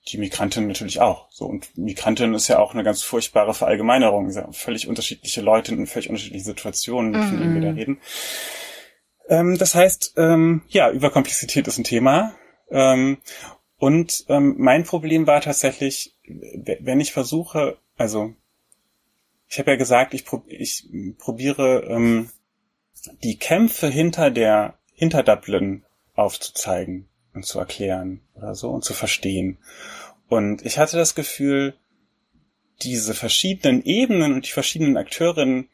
[0.09, 1.29] die Migrantin natürlich auch.
[1.31, 4.31] So und Migrantin ist ja auch eine ganz furchtbare Verallgemeinerung.
[4.31, 7.29] Ja völlig unterschiedliche Leute in völlig unterschiedlichen Situationen, -hmm.
[7.29, 7.79] von denen wir da mhm.
[7.79, 8.01] reden.
[9.29, 12.35] Ähm, das heißt, ähm, ja, Überkomplexität ist ein Thema.
[12.71, 13.19] Ähm,
[13.79, 16.17] und ähm, mein Problem war tatsächlich,
[16.81, 18.33] wenn ich versuche, also
[19.49, 22.31] ich habe ja gesagt, ich, prob ich probiere ähm,
[23.23, 29.59] die Kämpfe hinter der hinter Dublin aufzuzeigen und zu erklären oder so und zu verstehen.
[30.29, 31.75] Und ich hatte das Gefühl,
[32.83, 35.69] diese verschiedenen Ebenen und die verschiedenen Akteurinnen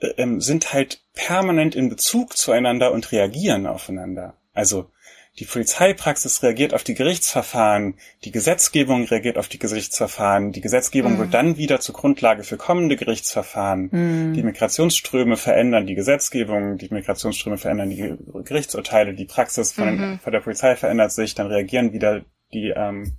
[0.00, 4.36] äh, ähm, sind halt permanent in Bezug zueinander und reagieren aufeinander.
[4.54, 4.90] Also
[5.38, 11.18] die Polizeipraxis reagiert auf die Gerichtsverfahren, die Gesetzgebung reagiert auf die Gerichtsverfahren, die Gesetzgebung mhm.
[11.18, 13.88] wird dann wieder zur Grundlage für kommende Gerichtsverfahren.
[13.92, 14.32] Mhm.
[14.34, 20.18] Die Migrationsströme verändern die Gesetzgebung, die Migrationsströme verändern die Gerichtsurteile, die Praxis von, mhm.
[20.18, 22.22] von der Polizei verändert sich, dann reagieren wieder
[22.52, 23.18] die, ähm,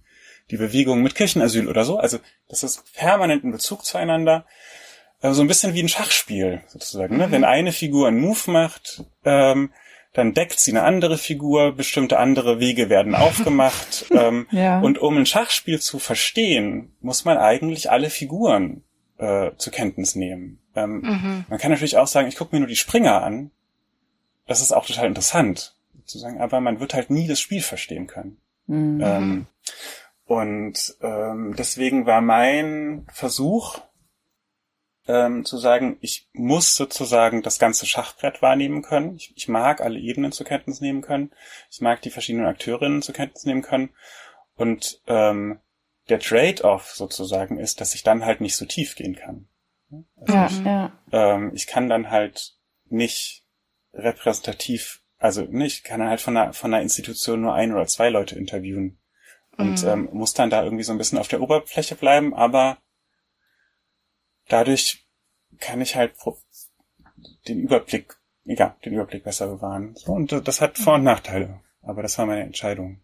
[0.51, 1.97] die Bewegungen mit Kirchenasyl oder so.
[1.97, 4.45] Also das ist permanent in Bezug zueinander.
[5.21, 7.17] Also so ein bisschen wie ein Schachspiel sozusagen.
[7.17, 7.27] Ne?
[7.27, 7.31] Mhm.
[7.31, 9.71] Wenn eine Figur einen Move macht, ähm,
[10.13, 14.05] dann deckt sie eine andere Figur, bestimmte andere Wege werden aufgemacht.
[14.11, 14.79] ähm, ja.
[14.79, 18.83] Und um ein Schachspiel zu verstehen, muss man eigentlich alle Figuren
[19.17, 20.59] äh, zur Kenntnis nehmen.
[20.75, 21.45] Ähm, mhm.
[21.47, 23.51] Man kann natürlich auch sagen, ich gucke mir nur die Springer an,
[24.47, 28.37] das ist auch total interessant, sozusagen, aber man wird halt nie das Spiel verstehen können.
[28.65, 29.01] Mhm.
[29.03, 29.45] Ähm,
[30.25, 33.79] und ähm, deswegen war mein Versuch
[35.09, 39.15] ähm, zu sagen, ich muss sozusagen das ganze Schachbrett wahrnehmen können.
[39.15, 41.31] Ich, ich mag alle Ebenen zur Kenntnis nehmen können.
[41.71, 43.89] Ich mag die verschiedenen Akteurinnen zur Kenntnis nehmen können.
[44.55, 45.61] Und ähm,
[46.09, 49.47] der Trade-off sozusagen ist, dass ich dann halt nicht so tief gehen kann.
[50.15, 50.91] Also ja, ich, ja.
[51.11, 53.43] Ähm, ich kann dann halt nicht
[53.93, 58.37] repräsentativ, also nicht, kann halt von einer, von einer Institution nur ein oder zwei Leute
[58.37, 58.99] interviewen
[59.57, 59.89] und mhm.
[59.89, 62.77] ähm, muss dann da irgendwie so ein bisschen auf der Oberfläche bleiben, aber
[64.49, 65.05] dadurch
[65.59, 66.13] kann ich halt
[67.47, 69.95] den Überblick, egal, den Überblick besser bewahren.
[69.95, 73.01] So, und das hat Vor- und Nachteile, aber das war meine Entscheidung.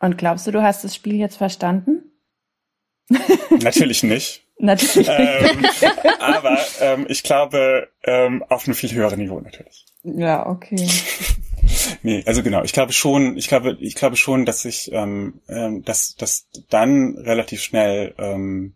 [0.00, 2.12] Und glaubst du, du hast das Spiel jetzt verstanden?
[3.62, 4.44] Natürlich nicht.
[4.58, 5.08] Natürlich.
[5.08, 5.66] Ähm,
[6.20, 9.86] aber ähm, ich glaube, ähm, auf einem viel höheren Niveau natürlich.
[10.02, 10.88] Ja, okay.
[12.02, 15.84] nee, also genau, ich glaube schon, ich glaube, ich glaube schon, dass ich, ähm, ähm,
[15.84, 18.74] dass, dass dann relativ schnell ähm,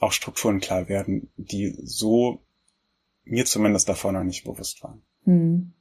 [0.00, 2.40] auch Strukturen klar werden, die so
[3.24, 5.02] mir zumindest davor noch nicht bewusst waren.
[5.24, 5.72] Hm.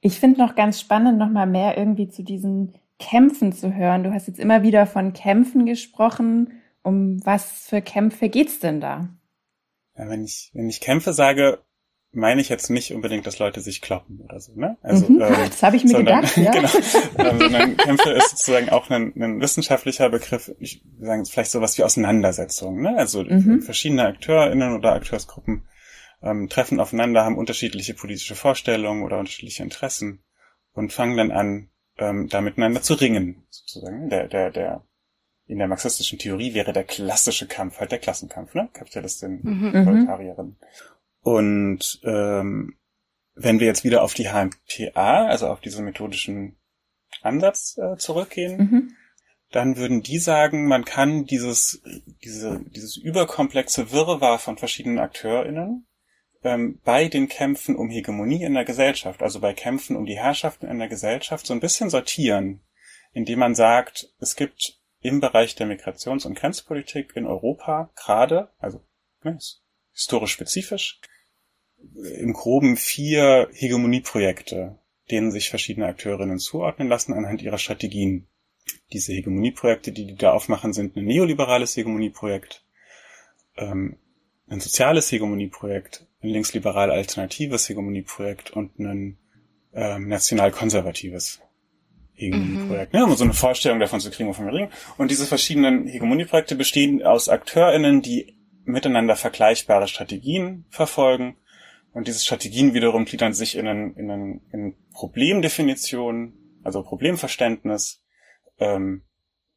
[0.00, 4.04] Ich finde noch ganz spannend, noch mal mehr irgendwie zu diesen Kämpfen zu hören.
[4.04, 6.60] Du hast jetzt immer wieder von Kämpfen gesprochen.
[6.82, 9.08] Um was für Kämpfe geht's denn da?
[9.96, 11.64] Ja, wenn ich, wenn ich Kämpfe sage,
[12.14, 14.76] meine ich jetzt nicht unbedingt, dass Leute sich kloppen oder so, ne?
[14.82, 16.50] Also, mhm, ähm, das habe ich mir sondern, gedacht, ja.
[16.52, 17.30] genau.
[17.30, 21.84] Ähm, sondern Kämpfe ist sozusagen auch ein, ein wissenschaftlicher Begriff, ich sagen vielleicht sowas wie
[21.84, 22.96] Auseinandersetzung, ne?
[22.96, 23.62] Also mhm.
[23.62, 25.64] verschiedene AkteurInnen oder Akteursgruppen
[26.22, 30.24] ähm, treffen aufeinander, haben unterschiedliche politische Vorstellungen oder unterschiedliche Interessen
[30.72, 34.08] und fangen dann an, ähm, da miteinander zu ringen, sozusagen.
[34.08, 34.84] Der, der, der,
[35.46, 38.68] in der marxistischen Theorie wäre der klassische Kampf halt der Klassenkampf, ne?
[38.72, 39.70] Kapitalistin, mhm.
[39.74, 40.08] mhm.
[41.24, 42.76] Und ähm,
[43.34, 46.56] wenn wir jetzt wieder auf die HMPA, also auf diesen methodischen
[47.22, 48.96] Ansatz äh, zurückgehen, mhm.
[49.50, 51.82] dann würden die sagen, man kann dieses,
[52.22, 55.86] diese, dieses überkomplexe Wirrwarr von verschiedenen AkteurInnen
[56.42, 60.66] ähm, bei den Kämpfen um Hegemonie in der Gesellschaft, also bei Kämpfen um die Herrschaften
[60.66, 62.60] in der Gesellschaft, so ein bisschen sortieren,
[63.14, 68.84] indem man sagt, es gibt im Bereich der Migrations- und Grenzpolitik in Europa gerade, also
[69.22, 69.38] ne,
[69.90, 71.00] historisch spezifisch,
[72.18, 74.78] im Groben vier Hegemonieprojekte,
[75.10, 78.26] denen sich verschiedene Akteurinnen zuordnen lassen anhand ihrer Strategien.
[78.92, 82.64] Diese Hegemonieprojekte, die die da aufmachen, sind ein neoliberales Hegemonieprojekt,
[83.56, 83.98] ähm,
[84.48, 89.18] ein soziales Hegemonieprojekt, ein linksliberal alternatives Hegemonieprojekt und ein
[89.74, 91.40] ähm, national-konservatives
[92.14, 92.92] Hegemonieprojekt.
[92.92, 92.98] Mhm.
[92.98, 94.72] Ne, um so eine Vorstellung davon zu kriegen, wovon wir reden.
[94.96, 101.36] Und diese verschiedenen Hegemonieprojekte bestehen aus AkteurInnen, die miteinander vergleichbare Strategien verfolgen.
[101.94, 108.02] Und diese Strategien wiederum gliedern sich in, ein, in, ein, in Problemdefinition, also Problemverständnis,
[108.58, 109.04] ähm,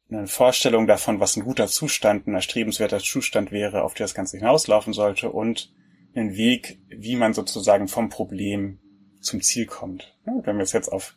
[0.08, 4.38] eine Vorstellung davon, was ein guter Zustand, ein erstrebenswerter Zustand wäre, auf der das Ganze
[4.38, 5.74] hinauslaufen sollte und
[6.14, 8.78] einen Weg, wie man sozusagen vom Problem
[9.20, 10.16] zum Ziel kommt.
[10.44, 11.14] Wenn wir es jetzt auf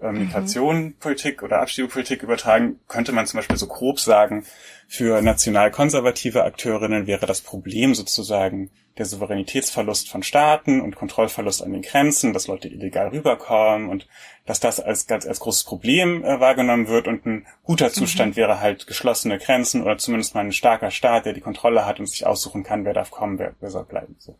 [0.00, 4.44] äh, Migration, Politik oder Abschiebepolitik übertragen, könnte man zum Beispiel so grob sagen,
[4.88, 11.82] für national-konservative Akteurinnen wäre das Problem sozusagen der Souveränitätsverlust von Staaten und Kontrollverlust an den
[11.82, 14.08] Grenzen, dass Leute illegal rüberkommen und
[14.46, 18.36] dass das als ganz als großes Problem äh, wahrgenommen wird und ein guter Zustand mhm.
[18.36, 22.06] wäre halt geschlossene Grenzen oder zumindest mal ein starker Staat, der die Kontrolle hat und
[22.06, 24.16] sich aussuchen kann, wer darf kommen, wer, wer soll bleiben.
[24.18, 24.36] So.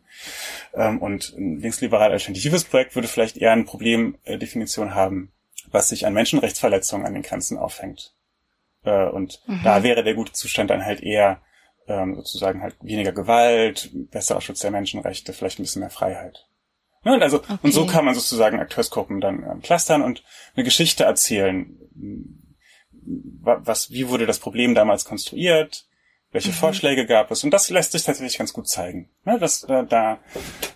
[0.75, 3.63] Ähm, und ein linksliberal alternatives Projekt würde vielleicht eher eine
[4.13, 5.31] Problemdefinition haben,
[5.71, 8.13] was sich an Menschenrechtsverletzungen an den Grenzen aufhängt.
[8.83, 9.61] Äh, und mhm.
[9.63, 11.41] da wäre der gute Zustand dann halt eher
[11.87, 16.47] ähm, sozusagen halt weniger Gewalt, besserer Schutz der Menschenrechte, vielleicht ein bisschen mehr Freiheit.
[17.03, 17.57] Ja, und also okay.
[17.63, 20.23] und so kann man sozusagen Akteursgruppen dann ähm, clustern und
[20.55, 21.77] eine Geschichte erzählen.
[22.93, 25.87] Was, wie wurde das Problem damals konstruiert?
[26.31, 26.53] Welche mhm.
[26.53, 27.43] Vorschläge gab es?
[27.43, 29.09] Und das lässt sich tatsächlich ganz gut zeigen.
[29.25, 30.19] Ne, dass äh, da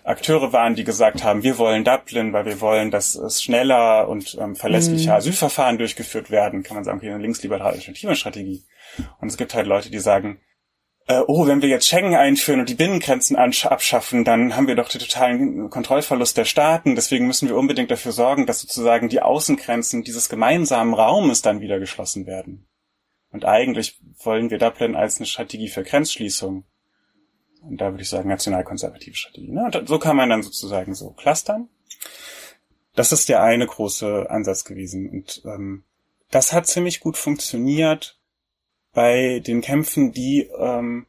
[0.04, 4.36] Akteure waren, die gesagt haben, wir wollen Dublin, weil wir wollen, dass es schneller und
[4.38, 5.16] ähm, verlässlicher mhm.
[5.16, 8.64] Asylverfahren durchgeführt werden, kann man sagen, okay, eine linksliberale alternative Strategie.
[9.20, 10.40] Und es gibt halt Leute, die sagen,
[11.08, 14.88] äh, oh, wenn wir jetzt Schengen einführen und die Binnengrenzen abschaffen, dann haben wir doch
[14.88, 16.96] den totalen Kontrollverlust der Staaten.
[16.96, 21.78] Deswegen müssen wir unbedingt dafür sorgen, dass sozusagen die Außengrenzen dieses gemeinsamen Raumes dann wieder
[21.78, 22.66] geschlossen werden.
[23.36, 26.64] Und eigentlich wollen wir Dublin als eine Strategie für Grenzschließung.
[27.60, 29.52] Und da würde ich sagen, nationalkonservative Strategie.
[29.52, 29.66] Ne?
[29.66, 31.68] Und so kann man dann sozusagen so clustern.
[32.94, 35.10] Das ist der eine große Ansatz gewesen.
[35.10, 35.84] Und ähm,
[36.30, 38.18] das hat ziemlich gut funktioniert
[38.94, 41.06] bei den Kämpfen, die ähm,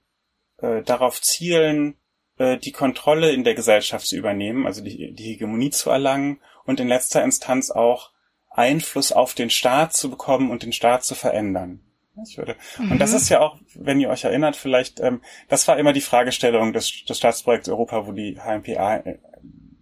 [0.58, 1.96] äh, darauf zielen,
[2.40, 6.82] äh, die Kontrolle in der Gesellschaft zu übernehmen, also die, die Hegemonie zu erlangen und
[6.82, 8.12] in letzter Instanz auch
[8.50, 11.87] Einfluss auf den Staat zu bekommen und den Staat zu verändern.
[12.24, 12.56] Ich würde.
[12.78, 12.94] Mhm.
[12.94, 13.18] Und das mhm.
[13.18, 17.06] ist ja auch, wenn ihr euch erinnert, vielleicht, ähm, das war immer die Fragestellung des,
[17.06, 19.18] des Staatsprojekts Europa, wo die HMPA äh,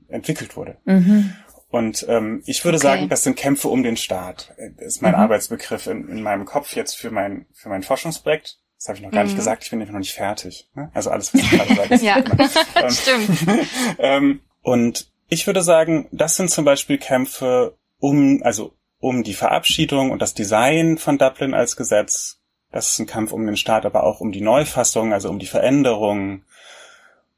[0.07, 0.77] entwickelt wurde.
[0.85, 1.33] Mhm.
[1.69, 2.87] Und ähm, ich würde okay.
[2.87, 4.53] sagen, das sind Kämpfe um den Staat.
[4.77, 5.19] Das ist mein mhm.
[5.19, 8.59] Arbeitsbegriff in, in meinem Kopf jetzt für mein für mein Forschungsprojekt.
[8.77, 9.29] Das habe ich noch gar mhm.
[9.29, 9.63] nicht gesagt.
[9.63, 10.69] Ich bin noch nicht fertig.
[10.75, 10.91] Ne?
[10.93, 11.95] Also alles, was ich gerade sage.
[12.05, 12.17] ja,
[12.81, 13.67] ähm, stimmt.
[13.99, 18.73] ähm, und ich würde sagen, das sind zum Beispiel Kämpfe um, also
[19.05, 22.41] um die Verabschiedung und das Design von Dublin als Gesetz.
[22.71, 25.45] Das ist ein Kampf um den Staat, aber auch um die Neufassung, also um die
[25.45, 26.43] Veränderung.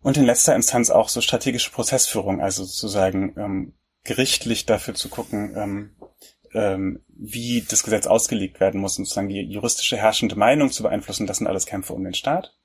[0.01, 3.73] Und in letzter Instanz auch so strategische Prozessführung, also sozusagen ähm,
[4.05, 5.95] gerichtlich dafür zu gucken, ähm,
[6.53, 11.27] ähm, wie das Gesetz ausgelegt werden muss und sozusagen die juristische herrschende Meinung zu beeinflussen.
[11.27, 12.55] Das sind alles Kämpfe um den Staat.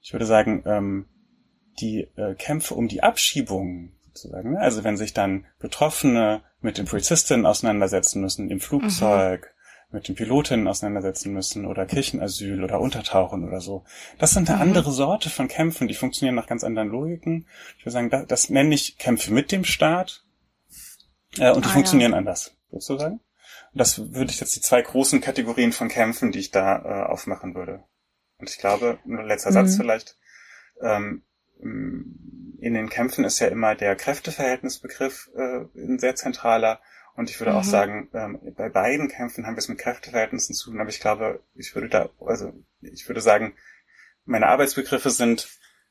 [0.00, 1.06] Ich würde sagen, ähm,
[1.80, 4.60] die äh, Kämpfe um die Abschiebung sozusagen, ne?
[4.60, 9.52] also wenn sich dann Betroffene mit den Polizistinnen auseinandersetzen müssen im Flugzeug,
[9.90, 9.96] mhm.
[9.96, 13.84] mit den Pilotinnen auseinandersetzen müssen oder Kirchenasyl oder Untertauchen oder so.
[14.18, 14.62] Das sind eine mhm.
[14.62, 17.46] andere Sorte von Kämpfen, die funktionieren nach ganz anderen Logiken.
[17.78, 20.24] Ich würde sagen, das, das nenne ich Kämpfe mit dem Staat
[21.38, 22.18] äh, und die ah, funktionieren ja.
[22.18, 23.20] anders sozusagen.
[23.72, 27.10] Und das würde ich jetzt die zwei großen Kategorien von Kämpfen, die ich da äh,
[27.10, 27.84] aufmachen würde.
[28.38, 29.54] Und ich glaube, nur letzter mhm.
[29.54, 30.18] Satz vielleicht,
[30.82, 31.22] ähm,
[32.62, 36.80] in den Kämpfen ist ja immer der Kräfteverhältnisbegriff äh, ein sehr zentraler.
[37.14, 37.58] Und ich würde mhm.
[37.58, 41.00] auch sagen, ähm, bei beiden Kämpfen haben wir es mit Kräfteverhältnissen zu tun, aber ich
[41.00, 43.54] glaube, ich würde da, also ich würde sagen,
[44.24, 45.48] meine Arbeitsbegriffe sind,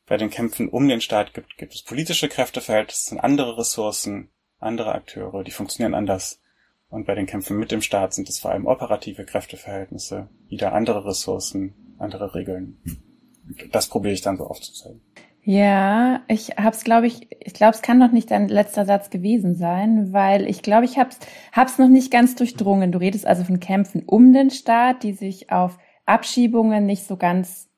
[0.07, 4.95] bei den Kämpfen um den Staat gibt, gibt es politische Kräfteverhältnisse, sind andere Ressourcen, andere
[4.95, 6.41] Akteure, die funktionieren anders.
[6.89, 11.05] Und bei den Kämpfen mit dem Staat sind es vor allem operative Kräfteverhältnisse, wieder andere
[11.05, 12.81] Ressourcen, andere Regeln.
[13.71, 15.01] Das probiere ich dann so aufzuzeigen.
[15.43, 19.55] Ja, ich hab's, glaube ich, ich glaube, es kann noch nicht dein letzter Satz gewesen
[19.55, 21.17] sein, weil ich glaube, ich hab's,
[21.51, 22.91] hab's noch nicht ganz durchdrungen.
[22.91, 27.69] Du redest also von Kämpfen um den Staat, die sich auf Abschiebungen nicht so ganz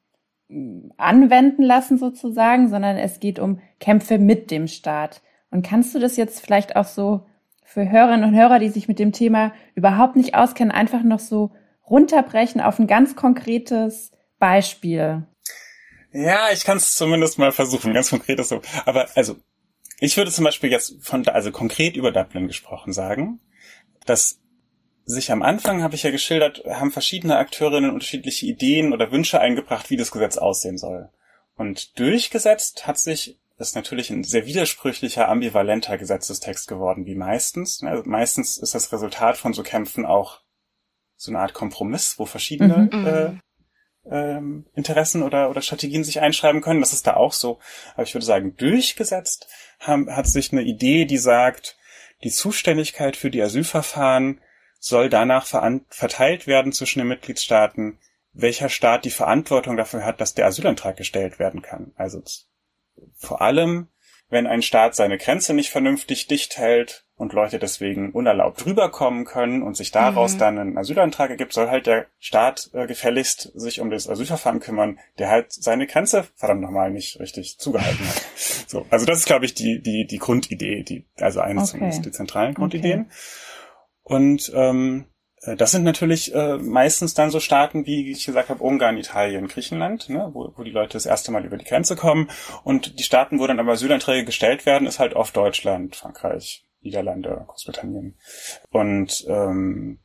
[0.50, 5.22] mm, anwenden lassen sozusagen, sondern es geht um Kämpfe mit dem Staat.
[5.50, 7.26] Und kannst du das jetzt vielleicht auch so
[7.64, 11.52] für Hörerinnen und Hörer, die sich mit dem Thema überhaupt nicht auskennen, einfach noch so
[11.90, 15.24] runterbrechen auf ein ganz konkretes Beispiel?
[16.14, 18.62] Ja, ich kann es zumindest mal versuchen, ganz konkret ist so.
[18.86, 19.36] Aber also,
[20.00, 23.40] ich würde zum Beispiel jetzt von, also konkret über Dublin gesprochen sagen,
[24.06, 24.40] dass
[25.06, 29.90] sich am Anfang, habe ich ja geschildert, haben verschiedene Akteurinnen unterschiedliche Ideen oder Wünsche eingebracht,
[29.90, 31.10] wie das Gesetz aussehen soll.
[31.56, 37.84] Und durchgesetzt hat sich das ist natürlich ein sehr widersprüchlicher, ambivalenter Gesetzestext geworden, wie meistens.
[37.84, 40.42] Also meistens ist das Resultat von so Kämpfen auch
[41.16, 43.06] so eine Art Kompromiss, wo verschiedene mhm.
[43.06, 43.40] äh, mhm.
[44.10, 46.82] Ähm, Interessen oder, oder Strategien sich einschreiben können.
[46.82, 47.60] Das ist da auch so.
[47.94, 49.48] Aber ich würde sagen, durchgesetzt
[49.80, 51.78] haben, hat sich eine Idee, die sagt,
[52.24, 54.42] die Zuständigkeit für die Asylverfahren
[54.80, 58.00] soll danach verteilt werden zwischen den Mitgliedstaaten,
[58.34, 61.94] welcher Staat die Verantwortung dafür hat, dass der Asylantrag gestellt werden kann.
[61.96, 62.22] Also
[63.16, 63.90] vor allem,
[64.30, 69.62] wenn ein Staat seine Grenze nicht vernünftig dicht hält und Leute deswegen unerlaubt rüberkommen können
[69.62, 70.40] und sich daraus mhm.
[70.40, 75.00] dann einen Asylantrag ergibt, soll halt der Staat äh, gefälligst sich um das Asylverfahren kümmern,
[75.20, 78.22] der halt seine Grenze verdammt nochmal nicht richtig zugehalten hat.
[78.68, 81.72] so, also das ist, glaube ich, die, die, die Grundidee, die, also eines okay.
[81.72, 83.02] zumindest die zentralen Grundideen.
[83.02, 83.10] Okay.
[84.04, 85.06] Und ähm,
[85.44, 89.48] äh, das sind natürlich äh, meistens dann so Staaten, wie ich gesagt habe, Ungarn, Italien,
[89.48, 92.30] Griechenland, ne, wo, wo die Leute das erste Mal über die Grenze kommen.
[92.64, 97.46] Und die Staaten, wo dann aber Asylanträge gestellt werden, ist halt oft Deutschland, Frankreich, Niederlande,
[97.48, 98.16] Großbritannien.
[98.70, 100.00] Und ähm,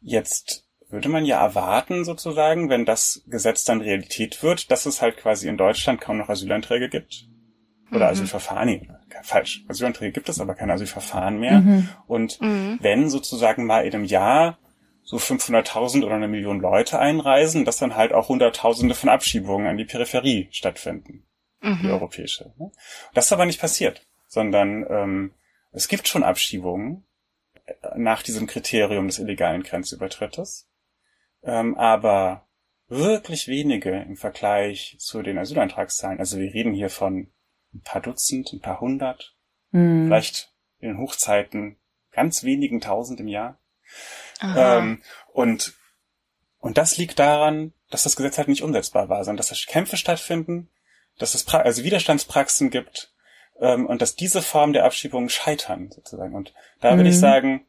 [0.00, 5.16] jetzt würde man ja erwarten, sozusagen, wenn das Gesetz dann Realität wird, dass es halt
[5.16, 7.26] quasi in Deutschland kaum noch Asylanträge gibt.
[7.90, 8.12] Oder mhm.
[8.12, 8.88] Asylverfahren, nee,
[9.22, 9.64] falsch.
[9.68, 11.60] Asylanträge gibt es, aber keine Asylverfahren mehr.
[11.60, 11.88] Mhm.
[12.06, 12.78] Und mhm.
[12.80, 14.58] wenn sozusagen mal in einem Jahr
[15.02, 19.76] so 500.000 oder eine Million Leute einreisen, dass dann halt auch Hunderttausende von Abschiebungen an
[19.76, 21.24] die Peripherie stattfinden,
[21.60, 21.80] mhm.
[21.82, 22.52] die europäische.
[22.58, 22.70] Ne?
[23.14, 25.32] Das ist aber nicht passiert, sondern ähm,
[25.72, 27.04] es gibt schon Abschiebungen
[27.64, 30.68] äh, nach diesem Kriterium des illegalen Grenzübertrittes,
[31.42, 32.46] ähm, aber
[32.88, 36.18] wirklich wenige im Vergleich zu den Asylantragszahlen.
[36.18, 37.32] Also wir reden hier von
[37.74, 39.34] ein paar Dutzend, ein paar hundert,
[39.70, 40.06] mhm.
[40.06, 41.78] vielleicht in den Hochzeiten
[42.10, 43.58] ganz wenigen tausend im Jahr.
[44.42, 45.74] Ähm, und,
[46.58, 49.96] und das liegt daran, dass das Gesetz halt nicht umsetzbar war, sondern dass da Kämpfe
[49.96, 50.70] stattfinden,
[51.18, 53.11] dass es pra also Widerstandspraxen gibt
[53.62, 56.34] ähm, und dass diese Form der Abschiebung scheitern sozusagen.
[56.34, 56.98] Und da mhm.
[56.98, 57.64] würde ich sagen,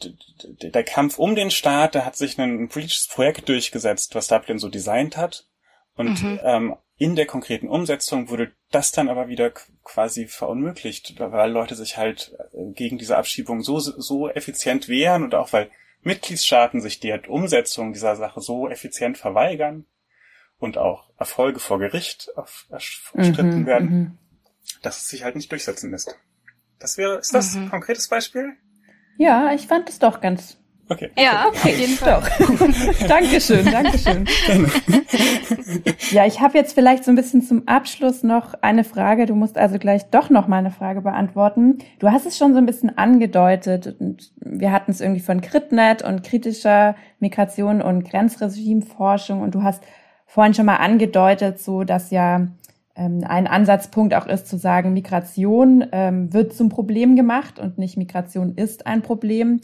[0.00, 4.68] der Kampf um den Staat, der hat sich ein politisches Projekt durchgesetzt, was Dublin so
[4.68, 5.46] designt hat.
[5.94, 6.40] Und mhm.
[6.42, 9.50] ähm, in der konkreten Umsetzung wurde das dann aber wieder
[9.82, 15.34] quasi verunmöglicht, weil Leute sich halt äh, gegen diese Abschiebung so, so effizient wehren und
[15.34, 15.70] auch weil
[16.02, 19.84] Mitgliedstaaten sich der Umsetzung dieser Sache so effizient verweigern
[20.58, 22.30] und auch Erfolge vor Gericht
[22.70, 24.18] erstritten mhm, werden, mhm.
[24.82, 26.16] Dass es sich halt nicht durchsetzen lässt.
[26.78, 27.64] Das wäre, ist das mhm.
[27.64, 28.52] ein konkretes Beispiel?
[29.16, 30.56] Ja, ich fand es doch ganz
[30.92, 31.10] Okay.
[31.16, 32.20] Ja, auf jeden Fall.
[32.20, 33.08] Doch.
[33.08, 34.26] Dankeschön, Dankeschön.
[36.10, 39.26] ja, ich habe jetzt vielleicht so ein bisschen zum Abschluss noch eine Frage.
[39.26, 41.78] Du musst also gleich doch noch mal eine Frage beantworten.
[41.98, 46.02] Du hast es schon so ein bisschen angedeutet und wir hatten es irgendwie von Kritnet
[46.02, 49.82] und kritischer Migration und Grenzregimeforschung und du hast
[50.26, 52.48] vorhin schon mal angedeutet, so dass ja
[52.94, 58.54] ein Ansatzpunkt auch ist zu sagen, Migration ähm, wird zum Problem gemacht und nicht Migration
[58.54, 59.60] ist ein Problem.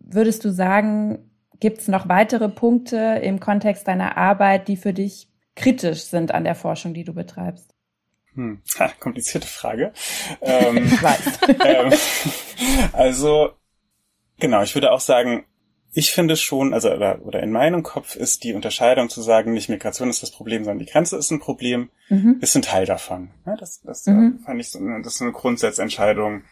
[0.00, 5.28] Würdest du sagen, gibt es noch weitere Punkte im Kontext deiner Arbeit, die für dich
[5.56, 7.74] kritisch sind an der Forschung, die du betreibst?
[8.34, 9.92] Hm, ha, komplizierte Frage.
[10.40, 11.38] Ähm, ich weiß.
[11.64, 11.92] ähm,
[12.92, 13.52] also,
[14.38, 15.44] genau, ich würde auch sagen,
[15.96, 19.68] ich finde schon, also oder, oder in meinem Kopf ist die Unterscheidung zu sagen, nicht
[19.68, 22.38] Migration ist das Problem, sondern die Grenze ist ein Problem, mhm.
[22.40, 23.30] ist ein Teil davon.
[23.46, 24.40] Ja, das das mhm.
[24.44, 26.42] fand ich so, das ist eine Grundsatzentscheidung,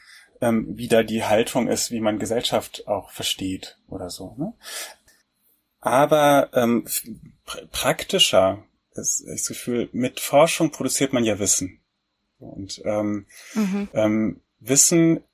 [0.40, 4.36] ähm, wie da die Haltung ist, wie man Gesellschaft auch versteht oder so.
[4.38, 4.54] Ne?
[5.80, 6.86] Aber ähm,
[7.44, 8.64] pr praktischer
[8.94, 11.80] ist das Gefühl, mit Forschung produziert man ja Wissen.
[12.38, 13.88] Und ähm, mhm.
[13.94, 15.24] ähm, Wissen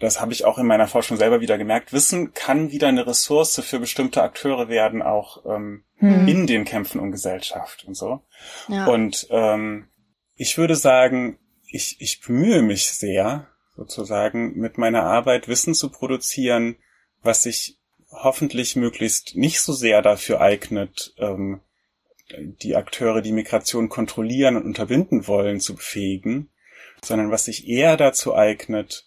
[0.00, 3.60] das habe ich auch in meiner Forschung selber wieder gemerkt, Wissen kann wieder eine Ressource
[3.60, 6.28] für bestimmte Akteure werden, auch ähm, hm.
[6.28, 8.22] in den Kämpfen um Gesellschaft und so.
[8.68, 8.86] Ja.
[8.86, 9.88] Und ähm,
[10.34, 11.38] ich würde sagen,
[11.68, 16.76] ich, ich bemühe mich sehr, sozusagen, mit meiner Arbeit Wissen zu produzieren,
[17.22, 17.78] was sich
[18.10, 21.60] hoffentlich möglichst nicht so sehr dafür eignet, ähm,
[22.38, 26.50] die Akteure, die Migration kontrollieren und unterbinden wollen, zu befähigen,
[27.02, 29.06] sondern was sich eher dazu eignet,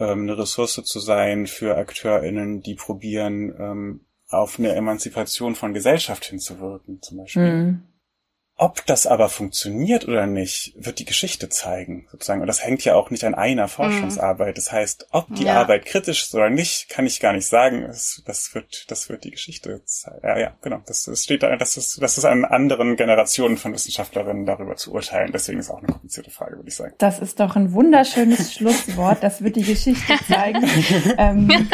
[0.00, 6.24] ähm, eine Ressource zu sein für AkteurInnen, die probieren, ähm, auf eine Emanzipation von Gesellschaft
[6.24, 7.52] hinzuwirken, zum Beispiel.
[7.52, 7.82] Mhm.
[8.62, 12.42] Ob das aber funktioniert oder nicht, wird die Geschichte zeigen, sozusagen.
[12.42, 14.58] Und das hängt ja auch nicht an einer Forschungsarbeit.
[14.58, 15.58] Das heißt, ob die ja.
[15.58, 17.86] Arbeit kritisch ist oder nicht, kann ich gar nicht sagen.
[17.86, 20.20] Das, das wird, das wird die Geschichte zeigen.
[20.22, 20.82] Ja, ja, genau.
[20.84, 24.92] Das, das steht da, das ist, das ist an anderen Generationen von Wissenschaftlerinnen darüber zu
[24.92, 25.30] urteilen.
[25.32, 26.92] Deswegen ist auch eine komplizierte Frage, würde ich sagen.
[26.98, 29.22] Das ist doch ein wunderschönes Schlusswort.
[29.22, 30.68] Das wird die Geschichte zeigen.
[31.16, 31.70] ähm,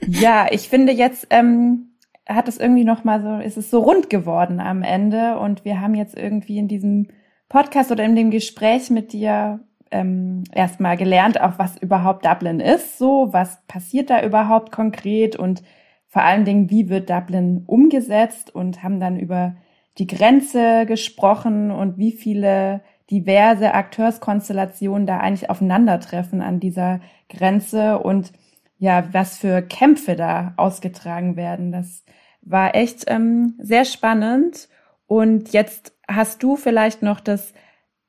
[0.00, 1.95] ja, ich finde jetzt, ähm,
[2.26, 5.80] hat es irgendwie noch mal so, ist es so rund geworden am Ende und wir
[5.80, 7.08] haben jetzt irgendwie in diesem
[7.48, 9.60] Podcast oder in dem Gespräch mit dir
[9.90, 15.62] ähm, erstmal gelernt, auch was überhaupt Dublin ist, so was passiert da überhaupt konkret und
[16.08, 19.54] vor allen Dingen, wie wird Dublin umgesetzt und haben dann über
[19.98, 28.32] die Grenze gesprochen und wie viele diverse Akteurskonstellationen da eigentlich aufeinandertreffen an dieser Grenze und
[28.78, 31.70] ja, was für Kämpfe da ausgetragen werden.
[31.70, 32.04] Das
[32.46, 34.68] war echt ähm, sehr spannend.
[35.06, 37.52] Und jetzt hast du vielleicht noch das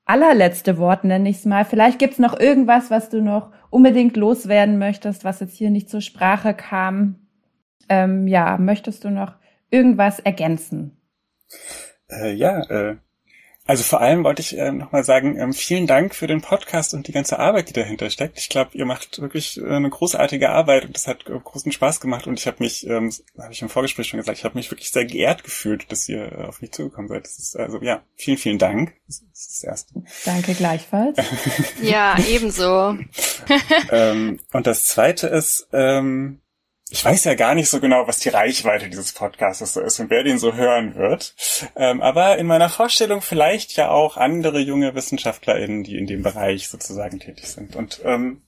[0.05, 1.65] allerletzte Wort, nenne ich es mal.
[1.65, 6.01] Vielleicht gibt's noch irgendwas, was du noch unbedingt loswerden möchtest, was jetzt hier nicht zur
[6.01, 7.27] Sprache kam.
[7.89, 9.35] Ähm, ja, möchtest du noch
[9.69, 10.97] irgendwas ergänzen?
[12.09, 12.97] Äh, ja, äh,
[13.67, 17.07] also vor allem wollte ich äh, nochmal sagen, ähm, vielen Dank für den Podcast und
[17.07, 18.39] die ganze Arbeit, die dahinter steckt.
[18.39, 21.99] Ich glaube, ihr macht wirklich äh, eine großartige Arbeit und das hat äh, großen Spaß
[21.99, 24.71] gemacht und ich habe mich, ähm, habe ich im Vorgespräch schon gesagt, ich habe mich
[24.71, 27.25] wirklich sehr geehrt gefühlt, dass ihr äh, auf mich zugekommen seid.
[27.25, 28.93] Das ist also ja, vielen, vielen Dank.
[29.05, 30.03] Das ist das Erste.
[30.23, 31.17] Danke gleichfalls.
[31.81, 32.97] ja, ebenso.
[33.91, 36.39] ähm, und das Zweite ist, ähm,
[36.89, 40.09] ich weiß ja gar nicht so genau, was die Reichweite dieses Podcasts so ist und
[40.09, 41.35] wer den so hören wird.
[41.75, 46.69] Ähm, aber in meiner Vorstellung vielleicht ja auch andere junge WissenschaftlerInnen, die in dem Bereich
[46.69, 47.75] sozusagen tätig sind.
[47.75, 48.41] Und ähm,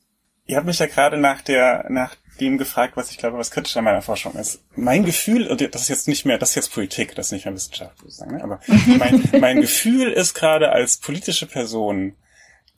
[0.46, 3.76] ihr habt mich ja gerade nach der, nach dem gefragt, was ich glaube, was kritisch
[3.76, 4.64] an meiner Forschung ist.
[4.74, 7.56] Mein Gefühl, das ist jetzt nicht mehr, das ist jetzt Politik, das ist nicht mehr
[7.56, 8.44] Wissenschaft, würde ich sagen, ne?
[8.44, 12.16] aber mein, mein Gefühl ist gerade als politische Person,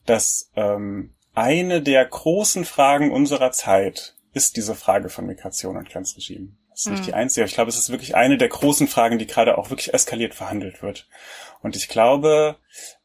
[0.06, 6.56] dass ähm, eine der großen Fragen unserer Zeit ist diese Frage von Migration und Grenzregime.
[6.70, 7.06] Das ist nicht mhm.
[7.06, 7.46] die einzige.
[7.46, 10.82] Ich glaube, es ist wirklich eine der großen Fragen, die gerade auch wirklich eskaliert verhandelt
[10.82, 11.06] wird.
[11.60, 12.56] Und ich glaube,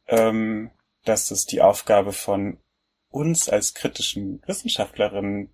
[0.08, 0.72] ähm,
[1.04, 2.60] dass es die Aufgabe von
[3.10, 5.50] uns als kritischen Wissenschaftlerinnen,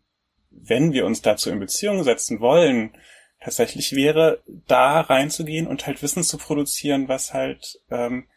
[0.49, 2.95] wenn wir uns dazu in Beziehung setzen wollen,
[3.39, 8.27] tatsächlich wäre, da reinzugehen und halt Wissen zu produzieren, was halt ähm,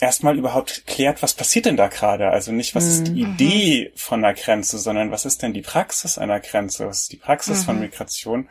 [0.00, 2.30] erstmal überhaupt klärt, was passiert denn da gerade?
[2.30, 3.32] Also nicht, was ist die mhm.
[3.32, 6.86] Idee von einer Grenze, sondern was ist denn die Praxis einer Grenze?
[6.86, 7.64] Was ist die Praxis mhm.
[7.64, 8.48] von Migration?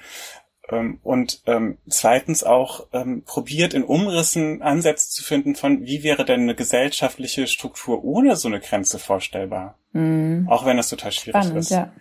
[0.72, 6.26] Ähm, und ähm, zweitens auch ähm, probiert in Umrissen Ansätze zu finden von, wie wäre
[6.26, 9.78] denn eine gesellschaftliche Struktur ohne so eine Grenze vorstellbar?
[9.94, 10.48] Mhm.
[10.50, 11.72] Auch wenn das total schwierig Spannend, ist.
[11.72, 11.92] Ja.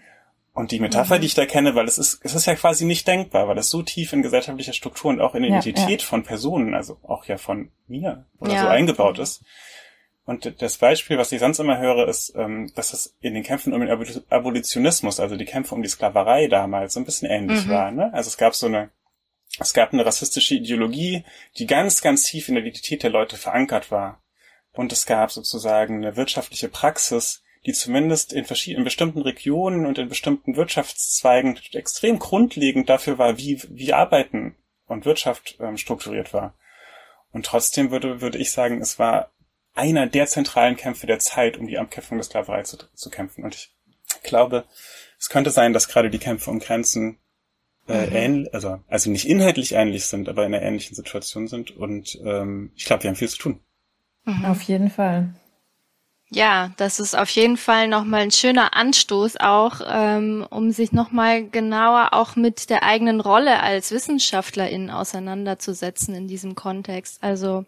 [0.59, 1.21] Und die Metapher, mhm.
[1.21, 3.71] die ich da kenne, weil es ist, es ist ja quasi nicht denkbar, weil es
[3.71, 6.07] so tief in gesellschaftlicher Struktur und auch in der ja, Identität ja.
[6.09, 8.63] von Personen, also auch ja von mir oder ja.
[8.63, 9.45] so eingebaut ist.
[10.25, 13.73] Und das Beispiel, was ich sonst immer höre, ist, ähm, dass es in den Kämpfen
[13.73, 17.71] um den Abolitionismus, also die Kämpfe um die Sklaverei damals, so ein bisschen ähnlich mhm.
[17.71, 17.93] war.
[17.93, 18.13] Ne?
[18.13, 18.91] Also es gab so eine,
[19.61, 21.25] es gab eine rassistische Ideologie,
[21.57, 24.21] die ganz, ganz tief in der Identität der Leute verankert war.
[24.73, 29.99] Und es gab sozusagen eine wirtschaftliche Praxis, die zumindest in verschiedenen, in bestimmten Regionen und
[29.99, 34.57] in bestimmten Wirtschaftszweigen extrem grundlegend dafür war, wie, wie Arbeiten
[34.87, 36.55] und Wirtschaft ähm, strukturiert war.
[37.31, 39.33] Und trotzdem würde, würde ich sagen, es war
[39.75, 43.45] einer der zentralen Kämpfe der Zeit, um die Abkämpfung der Sklaverei zu, zu kämpfen.
[43.45, 43.71] Und ich
[44.23, 44.65] glaube,
[45.19, 47.19] es könnte sein, dass gerade die Kämpfe um Grenzen
[47.87, 48.17] äh, mhm.
[48.17, 51.71] ähnlich, also, also nicht inhaltlich ähnlich sind, aber in einer ähnlichen Situation sind.
[51.71, 53.61] Und ähm, ich glaube, wir haben viel zu tun.
[54.25, 54.47] Mhm.
[54.47, 55.35] Auf jeden Fall.
[56.31, 61.49] Ja, das ist auf jeden Fall nochmal ein schöner Anstoß auch, ähm, um sich nochmal
[61.49, 67.23] genauer auch mit der eigenen Rolle als Wissenschaftlerin auseinanderzusetzen in diesem Kontext.
[67.23, 67.65] Also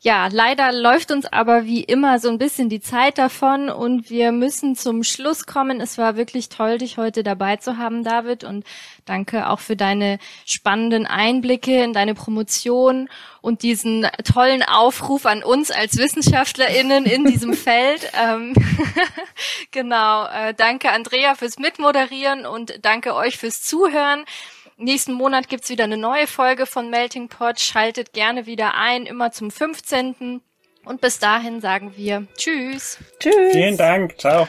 [0.00, 4.30] ja, leider läuft uns aber wie immer so ein bisschen die Zeit davon und wir
[4.30, 5.80] müssen zum Schluss kommen.
[5.80, 8.64] Es war wirklich toll, dich heute dabei zu haben, David, und
[9.06, 13.08] danke auch für deine spannenden Einblicke in deine Promotion
[13.40, 18.08] und diesen tollen Aufruf an uns als WissenschaftlerInnen in diesem Feld.
[18.22, 18.54] Ähm,
[19.72, 24.24] genau, äh, danke Andrea fürs Mitmoderieren und danke euch fürs Zuhören.
[24.80, 27.58] Nächsten Monat gibt's wieder eine neue Folge von Melting Pot.
[27.58, 30.40] Schaltet gerne wieder ein, immer zum 15.
[30.84, 32.96] Und bis dahin sagen wir Tschüss.
[33.18, 33.52] Tschüss.
[33.52, 34.16] Vielen Dank.
[34.18, 34.46] Ciao.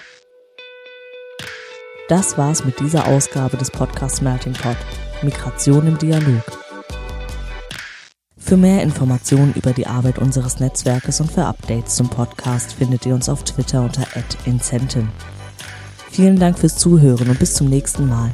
[2.09, 4.77] Das war's mit dieser Ausgabe des Podcasts Melting Pot.
[5.23, 6.43] Migration im Dialog.
[8.37, 13.15] Für mehr Informationen über die Arbeit unseres Netzwerkes und für Updates zum Podcast findet ihr
[13.15, 14.05] uns auf Twitter unter
[14.45, 15.11] @incenten.
[16.11, 18.31] Vielen Dank fürs Zuhören und bis zum nächsten Mal.